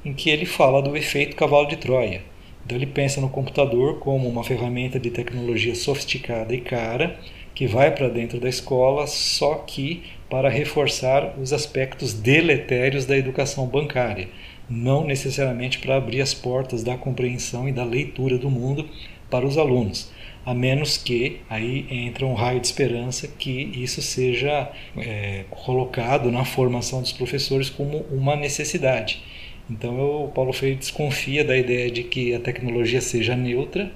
em 0.03 0.13
que 0.13 0.32
ele 0.32 0.46
fala 0.46 0.82
do 0.82 0.98
efeito 0.98 1.36
cavalo 1.36 1.67
de 1.67 1.77
Troia 1.77 2.32
então 2.65 2.77
ele 2.77 2.86
pensa 2.86 3.20
no 3.20 3.29
computador 3.29 4.00
como 4.00 4.27
uma 4.27 4.43
ferramenta 4.43 5.00
de 5.00 5.12
tecnologia 5.12 5.75
sofisticada 5.75 6.55
e 6.55 6.62
cara 6.62 7.20
que 7.53 7.67
vai 7.67 7.91
para 7.91 8.10
dentro 8.10 8.39
da 8.39 8.50
escola, 8.50 9.05
só 9.05 9.55
que 9.55 10.03
para 10.29 10.50
reforçar 10.50 11.36
os 11.39 11.53
aspectos 11.53 12.13
deletérios 12.13 13.05
da 13.05 13.15
educação 13.15 13.67
bancária, 13.67 14.27
não 14.70 15.05
necessariamente 15.05 15.77
para 15.79 15.98
abrir 15.98 16.22
as 16.22 16.34
portas 16.34 16.84
da 16.84 16.98
compreensão 16.98 17.67
e 17.67 17.72
da 17.72 17.84
leitura 17.84 18.38
do 18.38 18.50
mundo 18.50 18.89
para 19.29 19.46
os 19.46 19.58
alunos, 19.58 20.12
a 20.45 20.53
menos 20.53 20.97
que 20.97 21.41
aí 21.50 21.88
entra 21.89 22.25
um 22.25 22.33
raio 22.33 22.59
de 22.59 22.67
esperança 22.67 23.27
que 23.27 23.71
isso 23.75 24.01
seja 24.01 24.71
é, 24.97 25.45
colocado 25.50 26.31
na 26.31 26.43
formação 26.45 27.01
dos 27.01 27.12
professores 27.12 27.69
como 27.69 28.00
uma 28.12 28.35
necessidade 28.35 29.21
então 29.69 30.25
o 30.25 30.27
Paulo 30.29 30.51
Freire 30.51 30.75
desconfia 30.75 31.43
da 31.43 31.57
ideia 31.57 31.89
de 31.89 32.03
que 32.03 32.33
a 32.33 32.39
tecnologia 32.39 33.01
seja 33.01 33.35
neutra. 33.35 33.91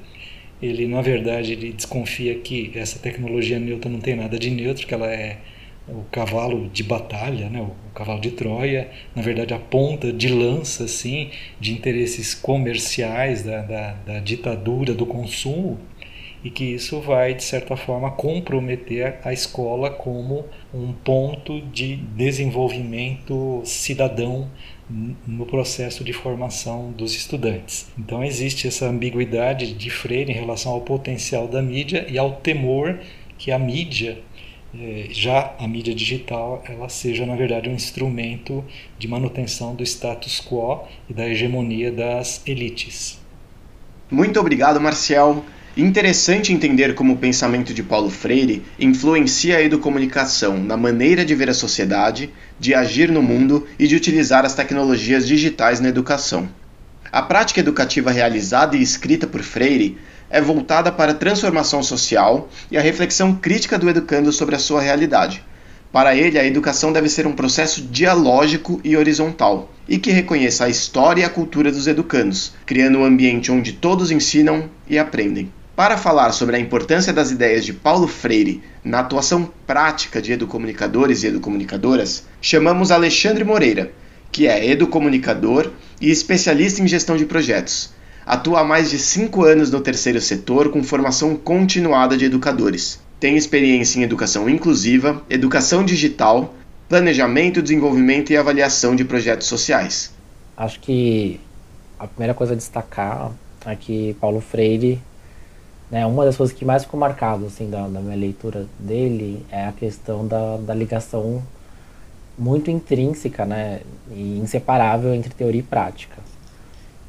Ele, 0.62 0.88
na 0.88 1.02
verdade, 1.02 1.54
ele 1.54 1.72
desconfia 1.72 2.36
que 2.36 2.72
essa 2.76 3.00
tecnologia 3.00 3.60
neutra 3.60 3.92
não 3.92 4.00
tem 4.00 4.16
nada 4.16 4.40
de 4.40 4.50
neutro, 4.50 4.88
que 4.88 4.94
ela 4.94 5.12
é 5.12 5.38
o 5.88 6.04
cavalo 6.12 6.68
de 6.70 6.84
batalha, 6.84 7.50
né? 7.50 7.62
o 7.62 7.94
cavalo 7.94 8.20
de 8.20 8.32
Troia, 8.32 8.90
na 9.16 9.22
verdade 9.22 9.54
a 9.54 9.60
ponta 9.60 10.12
de 10.12 10.28
lança 10.28 10.84
assim, 10.84 11.30
de 11.62 11.72
interesses 11.72 12.34
comerciais 12.34 13.44
da, 13.44 13.62
da, 13.62 13.94
da 13.94 14.20
ditadura 14.20 14.94
do 14.94 15.06
consumo 15.06 15.80
e 16.48 16.50
que 16.50 16.64
isso 16.64 17.02
vai, 17.02 17.34
de 17.34 17.44
certa 17.44 17.76
forma, 17.76 18.10
comprometer 18.10 19.20
a 19.22 19.34
escola 19.34 19.90
como 19.90 20.46
um 20.74 20.94
ponto 20.94 21.60
de 21.60 21.98
desenvolvimento 21.98 23.62
cidadão 23.66 24.50
no 25.28 25.46
processo 25.46 26.06
de 26.06 26.14
formação 26.14 26.94
dos 26.94 27.14
estudantes. 27.14 27.92
Então 28.00 28.24
existe 28.24 28.66
essa 28.66 28.88
ambiguidade 28.88 29.74
de 29.74 29.90
Freire 29.90 30.32
em 30.32 30.36
relação 30.36 30.72
ao 30.72 30.80
potencial 30.80 31.50
da 31.50 31.62
mídia 31.62 32.06
e 32.10 32.18
ao 32.18 32.36
temor 32.36 32.98
que 33.38 33.52
a 33.52 33.60
mídia, 33.60 34.18
eh, 34.74 35.08
já 35.10 35.54
a 35.60 35.68
mídia 35.68 35.94
digital, 35.94 36.64
ela 36.66 36.88
seja 36.88 37.26
na 37.26 37.36
verdade 37.36 37.68
um 37.68 37.74
instrumento 37.74 38.64
de 38.98 39.06
manutenção 39.06 39.76
do 39.76 39.84
status 39.84 40.40
quo 40.40 40.88
e 41.10 41.14
da 41.14 41.28
hegemonia 41.28 41.92
das 41.92 42.42
elites. 42.48 43.20
Muito 44.10 44.40
obrigado, 44.40 44.80
Marcial. 44.80 45.44
Interessante 45.80 46.52
entender 46.52 46.96
como 46.96 47.14
o 47.14 47.18
pensamento 47.18 47.72
de 47.72 47.84
Paulo 47.84 48.10
Freire 48.10 48.64
influencia 48.80 49.58
a 49.58 49.62
educomunicação 49.62 50.58
na 50.58 50.76
maneira 50.76 51.24
de 51.24 51.36
ver 51.36 51.52
a 51.52 51.54
sociedade, 51.54 52.34
de 52.60 52.74
agir 52.74 53.12
no 53.12 53.22
mundo 53.22 53.68
e 53.78 53.86
de 53.86 53.96
utilizar 53.96 54.44
as 54.44 54.56
tecnologias 54.56 55.28
digitais 55.28 55.80
na 55.80 55.90
educação. 55.90 56.50
A 57.12 57.22
prática 57.22 57.60
educativa 57.60 58.10
realizada 58.10 58.76
e 58.76 58.82
escrita 58.82 59.28
por 59.28 59.44
Freire 59.44 60.00
é 60.32 60.42
voltada 60.42 60.92
para 60.92 61.12
a 61.12 61.16
transformação 61.16 61.84
social 61.84 62.50
e 62.72 62.78
a 62.78 62.82
reflexão 62.82 63.36
crítica 63.36 63.78
do 63.78 63.88
educando 63.88 64.34
sobre 64.34 64.56
a 64.56 64.60
sua 64.60 64.82
realidade. 64.82 65.44
Para 65.92 66.16
ele, 66.16 66.40
a 66.40 66.46
educação 66.46 66.92
deve 66.92 67.08
ser 67.08 67.28
um 67.28 67.34
processo 67.34 67.84
dialógico 67.84 68.82
e 68.84 68.98
horizontal, 68.98 69.72
e 69.88 70.00
que 70.00 70.10
reconheça 70.10 70.66
a 70.66 70.70
história 70.70 71.22
e 71.22 71.24
a 71.24 71.30
cultura 71.30 71.72
dos 71.72 71.86
educandos, 71.86 72.54
criando 72.66 72.98
um 72.98 73.06
ambiente 73.06 73.52
onde 73.52 73.74
todos 73.74 74.10
ensinam 74.10 74.72
e 74.90 74.98
aprendem. 74.98 75.52
Para 75.78 75.96
falar 75.96 76.32
sobre 76.32 76.56
a 76.56 76.60
importância 76.60 77.14
das 77.14 77.30
ideias 77.30 77.64
de 77.64 77.72
Paulo 77.72 78.08
Freire 78.08 78.64
na 78.84 79.02
atuação 79.02 79.48
prática 79.68 80.20
de 80.20 80.32
educomunicadores 80.32 81.22
e 81.22 81.28
educomunicadoras, 81.28 82.26
chamamos 82.42 82.90
Alexandre 82.90 83.44
Moreira, 83.44 83.92
que 84.32 84.48
é 84.48 84.72
educomunicador 84.72 85.72
e 86.02 86.10
especialista 86.10 86.82
em 86.82 86.88
gestão 86.88 87.16
de 87.16 87.28
projetos. 87.28 87.92
Atua 88.26 88.62
há 88.62 88.64
mais 88.64 88.90
de 88.90 88.98
cinco 88.98 89.44
anos 89.44 89.70
no 89.70 89.80
terceiro 89.80 90.20
setor 90.20 90.72
com 90.72 90.84
formação 90.84 91.36
continuada 91.36 92.18
de 92.18 92.26
educadores. 92.26 93.00
Tem 93.20 93.38
experiência 93.38 94.00
em 94.00 94.02
educação 94.02 94.50
inclusiva, 94.50 95.22
educação 95.30 95.86
digital, 95.86 96.56
planejamento, 96.90 97.62
desenvolvimento 97.62 98.32
e 98.32 98.36
avaliação 98.36 98.96
de 98.96 99.06
projetos 99.06 99.46
sociais. 99.46 100.12
Acho 100.58 100.80
que 100.80 101.40
a 102.00 102.08
primeira 102.08 102.34
coisa 102.34 102.54
a 102.54 102.56
destacar 102.56 103.32
é 103.64 103.76
que 103.76 104.16
Paulo 104.20 104.42
Freire 104.42 105.00
né, 105.90 106.06
uma 106.06 106.26
das 106.26 106.36
coisas 106.36 106.56
que 106.56 106.66
mais 106.66 106.84
ficou 106.84 107.00
marcado 107.00 107.46
assim, 107.46 107.70
da, 107.70 107.88
da 107.88 108.00
minha 108.00 108.18
leitura 108.18 108.66
dele 108.78 109.46
é 109.52 109.66
a 109.66 109.72
questão 109.72 110.28
da, 110.28 110.58
da 110.58 110.74
ligação 110.74 111.42
muito 112.38 112.70
intrínseca 112.70 113.46
né, 113.46 113.82
e 114.12 114.38
inseparável 114.38 115.14
entre 115.14 115.34
teoria 115.34 115.62
e 115.62 115.64
prática. 115.64 116.18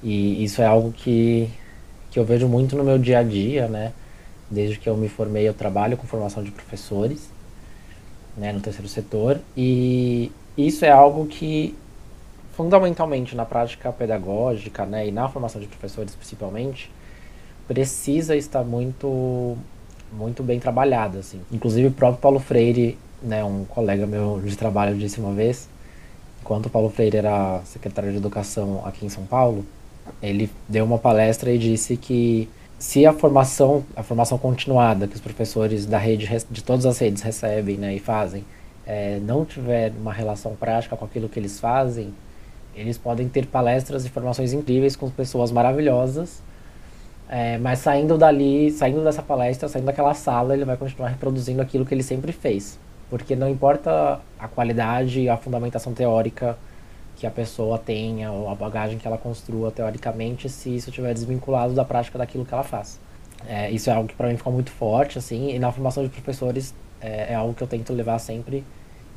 E 0.02 0.42
isso 0.42 0.62
é 0.62 0.66
algo 0.66 0.92
que, 0.92 1.50
que 2.10 2.18
eu 2.18 2.24
vejo 2.24 2.48
muito 2.48 2.76
no 2.76 2.84
meu 2.84 2.98
dia 2.98 3.18
a 3.18 3.22
dia, 3.22 3.66
né? 3.66 3.92
Desde 4.50 4.78
que 4.78 4.88
eu 4.88 4.96
me 4.96 5.08
formei, 5.08 5.46
eu 5.46 5.52
trabalho 5.52 5.96
com 5.96 6.06
formação 6.06 6.42
de 6.42 6.50
professores, 6.50 7.28
né, 8.36 8.52
no 8.52 8.60
terceiro 8.60 8.88
setor, 8.88 9.40
e 9.56 10.32
isso 10.56 10.84
é 10.84 10.90
algo 10.90 11.26
que, 11.26 11.76
fundamentalmente 12.52 13.34
na 13.34 13.44
prática 13.44 13.92
pedagógica, 13.92 14.86
né, 14.86 15.08
e 15.08 15.10
na 15.10 15.28
formação 15.28 15.60
de 15.60 15.66
professores 15.66 16.14
principalmente, 16.14 16.90
precisa 17.68 18.34
estar 18.34 18.64
muito 18.64 19.56
muito 20.10 20.42
bem 20.42 20.58
trabalhada 20.58 21.18
assim. 21.18 21.40
Inclusive 21.52 21.88
o 21.88 21.92
próprio 21.92 22.20
Paulo 22.20 22.40
Freire, 22.40 22.98
né, 23.22 23.44
um 23.44 23.64
colega 23.66 24.06
meu 24.06 24.40
de 24.42 24.56
trabalho 24.56 24.96
disse 24.96 25.20
uma 25.20 25.32
vez, 25.32 25.68
enquanto 26.40 26.66
o 26.66 26.70
Paulo 26.70 26.88
Freire 26.88 27.18
era 27.18 27.60
secretário 27.66 28.10
de 28.10 28.16
educação 28.16 28.82
aqui 28.86 29.04
em 29.04 29.10
São 29.10 29.24
Paulo, 29.24 29.64
ele 30.22 30.50
deu 30.66 30.84
uma 30.84 30.98
palestra 30.98 31.52
e 31.52 31.58
disse 31.58 31.96
que 31.96 32.48
se 32.78 33.04
a 33.04 33.12
formação, 33.12 33.84
a 33.94 34.02
formação 34.02 34.38
continuada 34.38 35.06
que 35.06 35.14
os 35.14 35.20
professores 35.20 35.84
da 35.84 35.98
rede, 35.98 36.26
de 36.50 36.62
todas 36.62 36.86
as 36.86 36.98
redes 36.98 37.22
recebem 37.22 37.76
né, 37.76 37.94
e 37.94 37.98
fazem, 37.98 38.44
é, 38.86 39.18
não 39.20 39.44
tiver 39.44 39.92
uma 40.00 40.12
relação 40.12 40.54
prática 40.54 40.96
com 40.96 41.04
aquilo 41.04 41.28
que 41.28 41.38
eles 41.38 41.60
fazem, 41.60 42.14
eles 42.74 42.96
podem 42.96 43.28
ter 43.28 43.46
palestras 43.46 44.06
e 44.06 44.08
formações 44.08 44.52
incríveis 44.52 44.94
com 44.94 45.10
pessoas 45.10 45.50
maravilhosas, 45.50 46.40
é, 47.28 47.58
mas 47.58 47.80
saindo 47.80 48.16
dali, 48.16 48.70
saindo 48.70 49.04
dessa 49.04 49.22
palestra, 49.22 49.68
saindo 49.68 49.84
daquela 49.84 50.14
sala, 50.14 50.54
ele 50.54 50.64
vai 50.64 50.76
continuar 50.76 51.08
reproduzindo 51.08 51.60
aquilo 51.60 51.84
que 51.84 51.94
ele 51.94 52.02
sempre 52.02 52.32
fez. 52.32 52.78
Porque 53.10 53.36
não 53.36 53.48
importa 53.48 54.20
a 54.38 54.48
qualidade 54.48 55.28
a 55.28 55.36
fundamentação 55.36 55.92
teórica 55.92 56.58
que 57.16 57.26
a 57.26 57.30
pessoa 57.30 57.78
tenha, 57.78 58.30
ou 58.30 58.48
a 58.48 58.54
bagagem 58.54 58.98
que 58.98 59.06
ela 59.06 59.18
construa 59.18 59.70
teoricamente, 59.70 60.48
se 60.48 60.74
isso 60.74 60.88
estiver 60.88 61.12
desvinculado 61.12 61.74
da 61.74 61.84
prática 61.84 62.16
daquilo 62.16 62.44
que 62.44 62.54
ela 62.54 62.62
faz. 62.62 63.00
É, 63.46 63.70
isso 63.70 63.90
é 63.90 63.92
algo 63.92 64.08
que 64.08 64.14
para 64.14 64.28
mim 64.28 64.36
ficou 64.36 64.52
muito 64.52 64.70
forte, 64.70 65.18
assim, 65.18 65.50
e 65.50 65.58
na 65.58 65.70
formação 65.70 66.02
de 66.02 66.08
professores 66.08 66.74
é, 67.00 67.32
é 67.32 67.34
algo 67.34 67.54
que 67.54 67.62
eu 67.62 67.66
tento 67.66 67.92
levar 67.92 68.18
sempre 68.18 68.64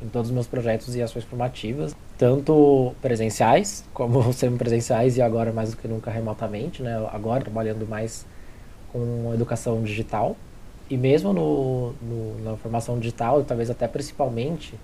em 0.01 0.07
todos 0.09 0.29
os 0.29 0.33
meus 0.33 0.47
projetos 0.47 0.95
e 0.95 1.01
ações 1.01 1.23
formativas, 1.23 1.95
tanto 2.21 2.93
presenciais 3.01 3.83
como 3.95 4.21
semi-presenciais 4.31 5.17
e 5.17 5.23
agora 5.23 5.51
mais 5.51 5.71
do 5.71 5.77
que 5.77 5.87
nunca 5.87 6.11
remotamente, 6.11 6.83
né? 6.83 7.03
Agora 7.11 7.41
trabalhando 7.41 7.89
mais 7.89 8.27
com 8.93 9.31
educação 9.33 9.81
digital 9.81 10.37
e 10.87 10.95
mesmo 10.95 11.33
no, 11.33 11.93
no, 11.93 12.43
na 12.43 12.55
formação 12.57 12.99
digital, 12.99 13.43
talvez 13.43 13.71
até 13.71 13.87
principalmente, 13.87 14.75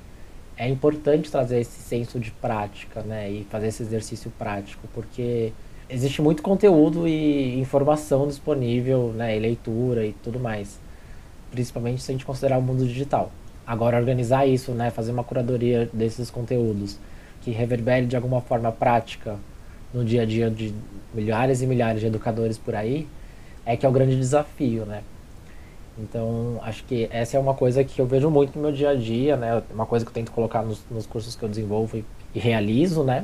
é 0.57 0.67
importante 0.67 1.29
trazer 1.29 1.59
esse 1.59 1.79
senso 1.79 2.19
de 2.19 2.31
prática, 2.31 3.01
né? 3.01 3.29
E 3.29 3.43
fazer 3.51 3.67
esse 3.67 3.83
exercício 3.83 4.31
prático, 4.31 4.87
porque 4.91 5.53
existe 5.87 6.23
muito 6.23 6.41
conteúdo 6.41 7.07
e 7.07 7.59
informação 7.59 8.27
disponível, 8.27 9.13
né? 9.15 9.37
E 9.37 9.39
leitura 9.39 10.03
e 10.07 10.13
tudo 10.23 10.39
mais, 10.39 10.79
principalmente 11.51 12.01
se 12.01 12.09
a 12.09 12.13
gente 12.13 12.25
considerar 12.25 12.57
o 12.57 12.63
mundo 12.63 12.83
digital. 12.83 13.31
Agora, 13.63 13.95
organizar 13.95 14.47
isso, 14.47 14.71
né, 14.71 14.89
fazer 14.89 15.11
uma 15.11 15.23
curadoria 15.25 15.87
desses 15.93 16.31
conteúdos 16.31 16.97
que 17.47 17.51
reverbere 17.51 18.05
de 18.05 18.15
alguma 18.17 18.41
forma 18.41 18.73
prática 18.73 19.37
no 19.93 20.03
dia 20.03 20.23
a 20.23 20.25
dia 20.25 20.51
de 20.51 20.73
milhares 21.13 21.61
e 21.61 21.65
milhares 21.65 22.01
de 22.01 22.07
educadores 22.07 22.57
por 22.57 22.75
aí, 22.75 23.07
é 23.65 23.77
que 23.77 23.85
é 23.85 23.89
o 23.89 23.91
grande 23.91 24.17
desafio, 24.17 24.85
né? 24.85 25.01
Então, 25.97 26.59
acho 26.61 26.83
que 26.83 27.07
essa 27.09 27.37
é 27.37 27.39
uma 27.39 27.53
coisa 27.53 27.85
que 27.85 28.01
eu 28.01 28.05
vejo 28.05 28.29
muito 28.29 28.53
no 28.57 28.63
meu 28.63 28.73
dia 28.73 28.89
a 28.89 28.95
dia, 28.95 29.37
né? 29.37 29.63
Uma 29.73 29.85
coisa 29.85 30.03
que 30.03 30.09
eu 30.09 30.13
tento 30.13 30.33
colocar 30.33 30.61
nos, 30.61 30.83
nos 30.91 31.05
cursos 31.05 31.37
que 31.37 31.43
eu 31.43 31.47
desenvolvo 31.47 31.95
e, 31.95 32.05
e 32.35 32.39
realizo, 32.39 33.01
né? 33.01 33.23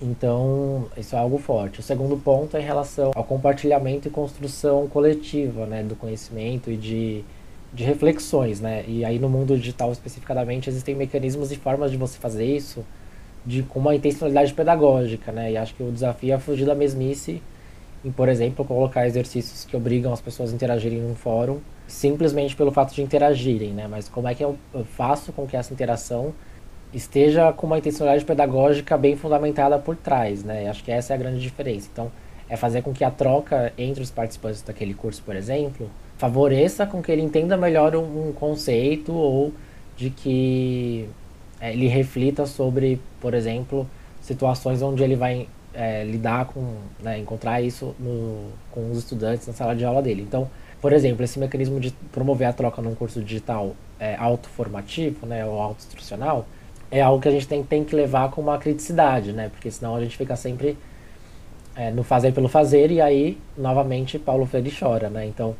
Então, 0.00 0.86
isso 0.96 1.14
é 1.14 1.18
algo 1.18 1.36
forte. 1.36 1.80
O 1.80 1.82
segundo 1.82 2.16
ponto 2.16 2.56
é 2.56 2.60
em 2.60 2.64
relação 2.64 3.10
ao 3.14 3.22
compartilhamento 3.22 4.08
e 4.08 4.10
construção 4.10 4.88
coletiva, 4.88 5.66
né, 5.66 5.82
do 5.82 5.94
conhecimento 5.94 6.70
e 6.70 6.76
de 6.78 7.24
de 7.70 7.84
reflexões, 7.84 8.62
né? 8.62 8.82
E 8.88 9.04
aí 9.04 9.18
no 9.18 9.28
mundo 9.28 9.54
digital 9.54 9.92
especificamente 9.92 10.70
existem 10.70 10.94
mecanismos 10.94 11.52
e 11.52 11.56
formas 11.56 11.90
de 11.90 11.98
você 11.98 12.18
fazer 12.18 12.46
isso 12.46 12.82
de 13.48 13.62
com 13.62 13.78
uma 13.78 13.94
intencionalidade 13.94 14.52
pedagógica, 14.52 15.32
né? 15.32 15.52
E 15.52 15.56
acho 15.56 15.74
que 15.74 15.82
o 15.82 15.90
desafio 15.90 16.34
é 16.34 16.38
fugir 16.38 16.66
da 16.66 16.74
mesmice 16.74 17.42
em, 18.04 18.12
por 18.12 18.28
exemplo, 18.28 18.62
colocar 18.62 19.06
exercícios 19.06 19.64
que 19.64 19.74
obrigam 19.74 20.12
as 20.12 20.20
pessoas 20.20 20.52
a 20.52 20.54
interagirem 20.54 21.00
num 21.00 21.14
fórum 21.14 21.58
simplesmente 21.86 22.54
pelo 22.54 22.70
fato 22.70 22.94
de 22.94 23.00
interagirem, 23.00 23.70
né? 23.70 23.88
Mas 23.88 24.06
como 24.06 24.28
é 24.28 24.34
que 24.34 24.44
eu 24.44 24.58
faço 24.94 25.32
com 25.32 25.46
que 25.46 25.56
essa 25.56 25.72
interação 25.72 26.34
esteja 26.92 27.50
com 27.54 27.66
uma 27.66 27.78
intencionalidade 27.78 28.26
pedagógica 28.26 28.98
bem 28.98 29.16
fundamentada 29.16 29.78
por 29.78 29.96
trás, 29.96 30.44
né? 30.44 30.64
E 30.64 30.66
acho 30.68 30.84
que 30.84 30.92
essa 30.92 31.14
é 31.14 31.16
a 31.16 31.18
grande 31.18 31.40
diferença. 31.40 31.88
Então, 31.90 32.12
é 32.50 32.56
fazer 32.56 32.82
com 32.82 32.92
que 32.92 33.02
a 33.02 33.10
troca 33.10 33.72
entre 33.78 34.02
os 34.02 34.10
participantes 34.10 34.60
daquele 34.60 34.92
curso, 34.92 35.22
por 35.22 35.34
exemplo, 35.34 35.90
favoreça 36.18 36.86
com 36.86 37.00
que 37.00 37.10
ele 37.10 37.22
entenda 37.22 37.56
melhor 37.56 37.96
um, 37.96 38.28
um 38.28 38.32
conceito 38.32 39.14
ou 39.14 39.54
de 39.96 40.10
que 40.10 41.08
ele 41.60 41.88
reflita 41.88 42.46
sobre, 42.46 43.00
por 43.20 43.34
exemplo, 43.34 43.88
situações 44.20 44.82
onde 44.82 45.02
ele 45.02 45.16
vai 45.16 45.48
é, 45.74 46.04
lidar 46.04 46.46
com, 46.46 46.76
né, 47.00 47.18
encontrar 47.18 47.60
isso 47.60 47.94
no, 47.98 48.50
com 48.70 48.90
os 48.90 48.98
estudantes 48.98 49.46
na 49.46 49.52
sala 49.52 49.74
de 49.74 49.84
aula 49.84 50.02
dele. 50.02 50.22
Então, 50.22 50.48
por 50.80 50.92
exemplo, 50.92 51.24
esse 51.24 51.38
mecanismo 51.38 51.80
de 51.80 51.90
promover 52.12 52.48
a 52.48 52.52
troca 52.52 52.80
num 52.80 52.94
curso 52.94 53.22
digital 53.22 53.74
é, 53.98 54.14
autoformativo, 54.16 55.26
né, 55.26 55.44
ou 55.44 55.60
auto-instrucional, 55.60 56.46
é 56.90 57.00
algo 57.00 57.20
que 57.20 57.28
a 57.28 57.30
gente 57.30 57.46
tem, 57.46 57.62
tem 57.62 57.84
que 57.84 57.94
levar 57.94 58.30
com 58.30 58.40
uma 58.40 58.58
criticidade, 58.58 59.32
né, 59.32 59.48
porque 59.48 59.70
senão 59.70 59.94
a 59.94 60.00
gente 60.00 60.16
fica 60.16 60.36
sempre 60.36 60.76
é, 61.76 61.90
no 61.90 62.02
fazer 62.02 62.32
pelo 62.32 62.48
fazer 62.48 62.90
e 62.90 63.00
aí, 63.00 63.38
novamente, 63.56 64.18
Paulo 64.18 64.46
Freire 64.46 64.72
chora, 64.76 65.08
né, 65.08 65.26
então 65.26 65.54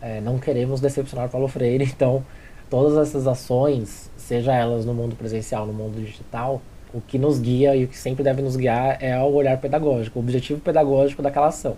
é, 0.00 0.20
não 0.20 0.38
queremos 0.38 0.80
decepcionar 0.80 1.28
Paulo 1.28 1.48
Freire, 1.48 1.84
então 1.96 2.24
todas 2.70 2.96
essas 3.08 3.26
ações, 3.26 4.10
seja 4.16 4.54
elas 4.54 4.84
no 4.84 4.94
mundo 4.94 5.16
presencial, 5.16 5.66
no 5.66 5.72
mundo 5.72 6.00
digital, 6.00 6.60
o 6.92 7.00
que 7.00 7.18
nos 7.18 7.38
guia 7.38 7.76
e 7.76 7.84
o 7.84 7.88
que 7.88 7.98
sempre 7.98 8.24
deve 8.24 8.42
nos 8.42 8.56
guiar 8.56 8.96
é 9.00 9.18
o 9.18 9.32
olhar 9.32 9.58
pedagógico, 9.58 10.18
o 10.18 10.22
objetivo 10.22 10.60
pedagógico 10.60 11.22
daquela 11.22 11.48
ação. 11.48 11.76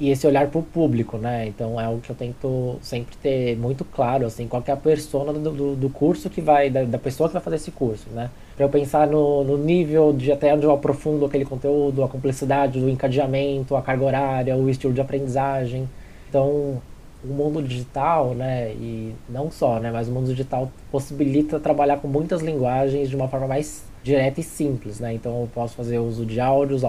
E 0.00 0.10
esse 0.10 0.24
olhar 0.28 0.46
para 0.46 0.60
o 0.60 0.62
público, 0.62 1.18
né? 1.18 1.48
Então 1.48 1.80
é 1.80 1.84
algo 1.84 2.00
que 2.00 2.08
eu 2.08 2.14
tento 2.14 2.76
sempre 2.80 3.16
ter 3.16 3.56
muito 3.56 3.84
claro, 3.84 4.26
assim, 4.26 4.46
qual 4.46 4.62
é 4.64 4.70
a 4.70 4.76
persona 4.76 5.32
do, 5.32 5.50
do, 5.50 5.74
do 5.74 5.90
curso 5.90 6.30
que 6.30 6.40
vai, 6.40 6.70
da, 6.70 6.84
da, 6.84 6.98
pessoa 6.98 7.28
que 7.28 7.32
vai 7.32 7.42
fazer 7.42 7.56
esse 7.56 7.72
curso, 7.72 8.08
né? 8.10 8.30
Para 8.54 8.64
eu 8.64 8.68
pensar 8.68 9.08
no, 9.08 9.42
no 9.42 9.58
nível 9.58 10.12
de 10.12 10.30
até 10.30 10.54
onde 10.54 10.64
eu 10.64 10.70
aprofundo 10.70 11.24
aquele 11.24 11.44
conteúdo, 11.44 12.04
a 12.04 12.08
complexidade 12.08 12.78
do 12.78 12.88
encadeamento, 12.88 13.74
a 13.74 13.82
carga 13.82 14.04
horária, 14.04 14.56
o 14.56 14.70
estilo 14.70 14.92
de 14.92 15.00
aprendizagem. 15.00 15.88
Então, 16.28 16.80
o 17.22 17.28
mundo 17.28 17.62
digital, 17.62 18.34
né, 18.34 18.70
e 18.72 19.12
não 19.28 19.50
só, 19.50 19.80
né, 19.80 19.90
mas 19.90 20.08
o 20.08 20.12
mundo 20.12 20.28
digital 20.28 20.70
possibilita 20.90 21.58
trabalhar 21.58 21.98
com 21.98 22.06
muitas 22.06 22.42
linguagens 22.42 23.08
de 23.08 23.16
uma 23.16 23.28
forma 23.28 23.46
mais 23.46 23.84
direta 24.02 24.40
e 24.40 24.42
simples, 24.44 25.00
né? 25.00 25.12
Então 25.12 25.40
eu 25.40 25.48
posso 25.52 25.74
fazer 25.74 25.98
uso 25.98 26.24
de 26.24 26.40
áudios, 26.40 26.82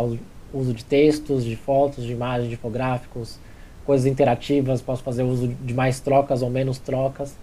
uso 0.54 0.74
de 0.74 0.86
textos, 0.86 1.44
de 1.44 1.56
fotos, 1.56 2.06
de 2.06 2.12
imagens, 2.12 2.48
de 2.48 2.54
infográficos, 2.54 3.40
coisas 3.86 4.06
interativas, 4.06 4.82
posso 4.82 5.04
fazer 5.04 5.24
uso 5.24 5.48
de 5.48 5.74
mais 5.74 6.00
trocas 6.00 6.42
ou 6.42 6.50
menos 6.50 6.78
trocas. 6.78 7.36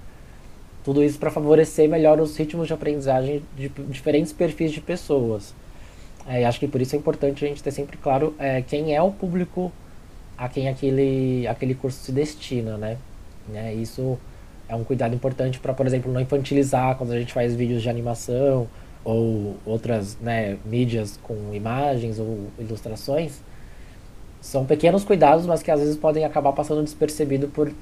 Tudo 0.84 1.02
isso 1.02 1.18
para 1.18 1.30
favorecer 1.30 1.88
melhor 1.88 2.20
os 2.20 2.36
ritmos 2.36 2.68
de 2.68 2.72
aprendizagem 2.72 3.42
de 3.56 3.68
diferentes 3.68 4.32
perfis 4.32 4.70
de 4.70 4.80
pessoas. 4.80 5.52
É, 6.28 6.44
acho 6.44 6.58
que 6.58 6.68
por 6.68 6.80
isso 6.80 6.94
é 6.94 6.98
importante 6.98 7.44
a 7.44 7.48
gente 7.48 7.62
ter 7.62 7.72
sempre 7.72 7.96
claro 7.96 8.34
é, 8.38 8.62
quem 8.62 8.94
é 8.94 9.02
o 9.02 9.10
público 9.10 9.72
a 10.36 10.48
quem 10.48 10.68
aquele, 10.68 11.46
aquele 11.46 11.74
curso 11.74 11.98
se 11.98 12.12
destina, 12.12 12.76
né? 12.76 12.98
né? 13.48 13.74
Isso 13.74 14.18
é 14.68 14.74
um 14.74 14.84
cuidado 14.84 15.14
importante 15.14 15.58
para, 15.58 15.72
por 15.72 15.86
exemplo, 15.86 16.12
não 16.12 16.20
infantilizar 16.20 16.96
quando 16.96 17.12
a 17.12 17.18
gente 17.18 17.32
faz 17.32 17.54
vídeos 17.54 17.82
de 17.82 17.88
animação 17.88 18.66
ou 19.04 19.56
outras 19.64 20.16
né, 20.20 20.58
mídias 20.64 21.18
com 21.22 21.54
imagens 21.54 22.18
ou 22.18 22.48
ilustrações. 22.58 23.40
São 24.40 24.64
pequenos 24.64 25.04
cuidados, 25.04 25.46
mas 25.46 25.62
que 25.62 25.70
às 25.70 25.80
vezes 25.80 25.96
podem 25.96 26.24
acabar 26.24 26.52
passando 26.52 26.82
despercebido 26.82 27.48
por, 27.48 27.72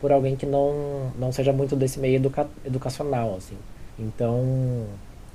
por 0.00 0.12
alguém 0.12 0.36
que 0.36 0.46
não, 0.46 1.10
não 1.18 1.32
seja 1.32 1.52
muito 1.52 1.74
desse 1.74 1.98
meio 1.98 2.16
educa 2.16 2.46
educacional, 2.64 3.34
assim. 3.36 3.56
Então, 3.98 4.84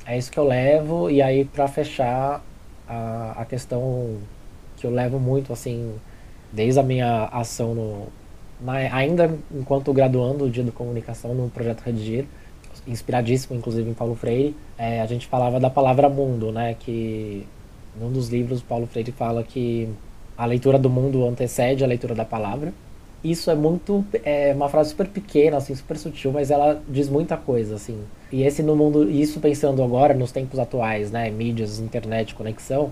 é 0.06 0.18
isso 0.18 0.32
que 0.32 0.38
eu 0.38 0.48
levo. 0.48 1.10
E 1.10 1.22
aí, 1.22 1.46
para 1.46 1.68
fechar, 1.68 2.44
a, 2.88 3.36
a 3.38 3.46
questão 3.46 4.18
que 4.78 4.86
eu 4.86 4.92
levo 4.92 5.20
muito, 5.20 5.54
assim, 5.54 5.96
desde 6.52 6.80
a 6.80 6.84
minha 6.84 7.26
ação 7.26 7.74
no, 7.74 8.08
na, 8.60 8.74
ainda 8.96 9.38
enquanto 9.54 9.92
graduando 9.94 10.46
o 10.46 10.50
dia 10.50 10.64
de 10.64 10.72
comunicação 10.72 11.34
no 11.34 11.50
projeto 11.50 11.82
Redigir, 11.82 12.26
inspiradíssimo 12.88 13.58
inclusive 13.58 13.90
em 13.90 13.94
Paulo 13.94 14.16
Freire, 14.16 14.56
é, 14.78 15.02
a 15.02 15.06
gente 15.06 15.28
falava 15.28 15.60
da 15.60 15.70
palavra 15.70 16.10
mundo, 16.10 16.52
né? 16.52 16.76
Que 16.80 17.46
num 18.00 18.12
dos 18.12 18.30
livros 18.30 18.62
Paulo 18.62 18.88
Freire 18.88 19.12
fala 19.12 19.44
que 19.44 19.90
a 20.38 20.46
leitura 20.46 20.80
do 20.80 20.90
mundo 20.90 21.26
antecede 21.28 21.84
a 21.84 21.88
leitura 21.88 22.16
da 22.16 22.26
palavra. 22.26 22.74
Isso 23.24 23.52
é 23.52 23.56
muito 23.56 24.04
é 24.24 24.52
uma 24.56 24.68
frase 24.68 24.90
super 24.90 25.08
pequena, 25.08 25.58
assim, 25.58 25.76
super 25.76 25.96
sutil, 25.96 26.32
mas 26.32 26.50
ela 26.50 26.82
diz 26.90 27.08
muita 27.08 27.38
coisa, 27.38 27.76
assim. 27.76 28.00
E 28.32 28.42
esse 28.44 28.64
no 28.64 28.76
mundo, 28.76 29.10
isso 29.12 29.40
pensando 29.40 29.84
agora 29.84 30.14
nos 30.16 30.32
tempos 30.32 30.58
atuais, 30.58 31.12
né, 31.12 31.30
mídias, 31.30 31.80
internet, 31.80 32.34
conexão, 32.34 32.92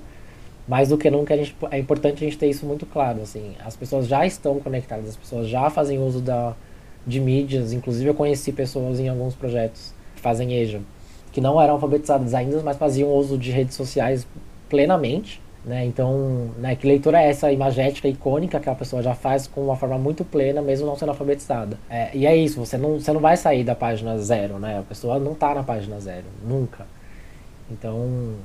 mais 0.70 0.90
do 0.90 1.00
que 1.00 1.10
nunca 1.10 1.36
gente, 1.36 1.56
é 1.72 1.80
importante 1.80 2.24
a 2.24 2.28
gente 2.28 2.38
ter 2.38 2.48
isso 2.48 2.64
muito 2.64 2.86
claro, 2.86 3.24
assim. 3.24 3.56
As 3.66 3.76
pessoas 3.76 4.06
já 4.06 4.24
estão 4.24 4.60
conectadas, 4.60 5.10
as 5.10 5.18
pessoas 5.18 5.48
já 5.48 5.68
fazem 5.72 5.98
uso 5.98 6.22
da, 6.22 6.56
de 7.08 7.20
mídias. 7.20 7.74
Inclusive 7.74 8.08
eu 8.08 8.14
conheci 8.14 8.52
pessoas 8.52 9.00
em 9.00 9.10
alguns 9.10 9.34
projetos 9.34 9.96
que 10.16 10.22
fazem 10.22 10.54
EJA, 10.54 10.80
que 11.32 11.42
não 11.42 11.60
eram 11.60 11.74
alfabetizadas 11.74 12.36
ainda, 12.36 12.62
mas 12.62 12.78
faziam 12.78 13.12
uso 13.12 13.36
de 13.36 13.50
redes 13.50 13.76
sociais 13.76 14.28
plenamente. 14.70 15.42
Né? 15.66 15.86
Então, 15.86 16.52
né, 16.60 16.76
que 16.76 16.86
leitura 16.86 17.20
é 17.20 17.30
essa 17.30 17.52
imagética, 17.52 18.08
icônica, 18.08 18.60
que 18.60 18.70
a 18.70 18.76
pessoa 18.76 19.02
já 19.02 19.16
faz 19.16 19.48
com 19.48 19.62
uma 19.62 19.76
forma 19.76 19.98
muito 19.98 20.24
plena, 20.24 20.62
mesmo 20.62 20.86
não 20.86 20.96
sendo 20.96 21.10
alfabetizada. 21.10 21.80
É, 21.90 22.16
e 22.16 22.28
é 22.28 22.38
isso, 22.38 22.64
você 22.64 22.78
não, 22.78 23.00
você 23.00 23.12
não 23.12 23.20
vai 23.20 23.36
sair 23.36 23.64
da 23.64 23.74
página 23.74 24.20
zero, 24.20 24.60
né? 24.60 24.78
A 24.78 24.84
pessoa 24.84 25.18
não 25.18 25.32
está 25.32 25.56
na 25.56 25.64
página 25.64 26.00
zero, 26.00 26.26
nunca. 26.48 26.86
Então, 27.72 28.36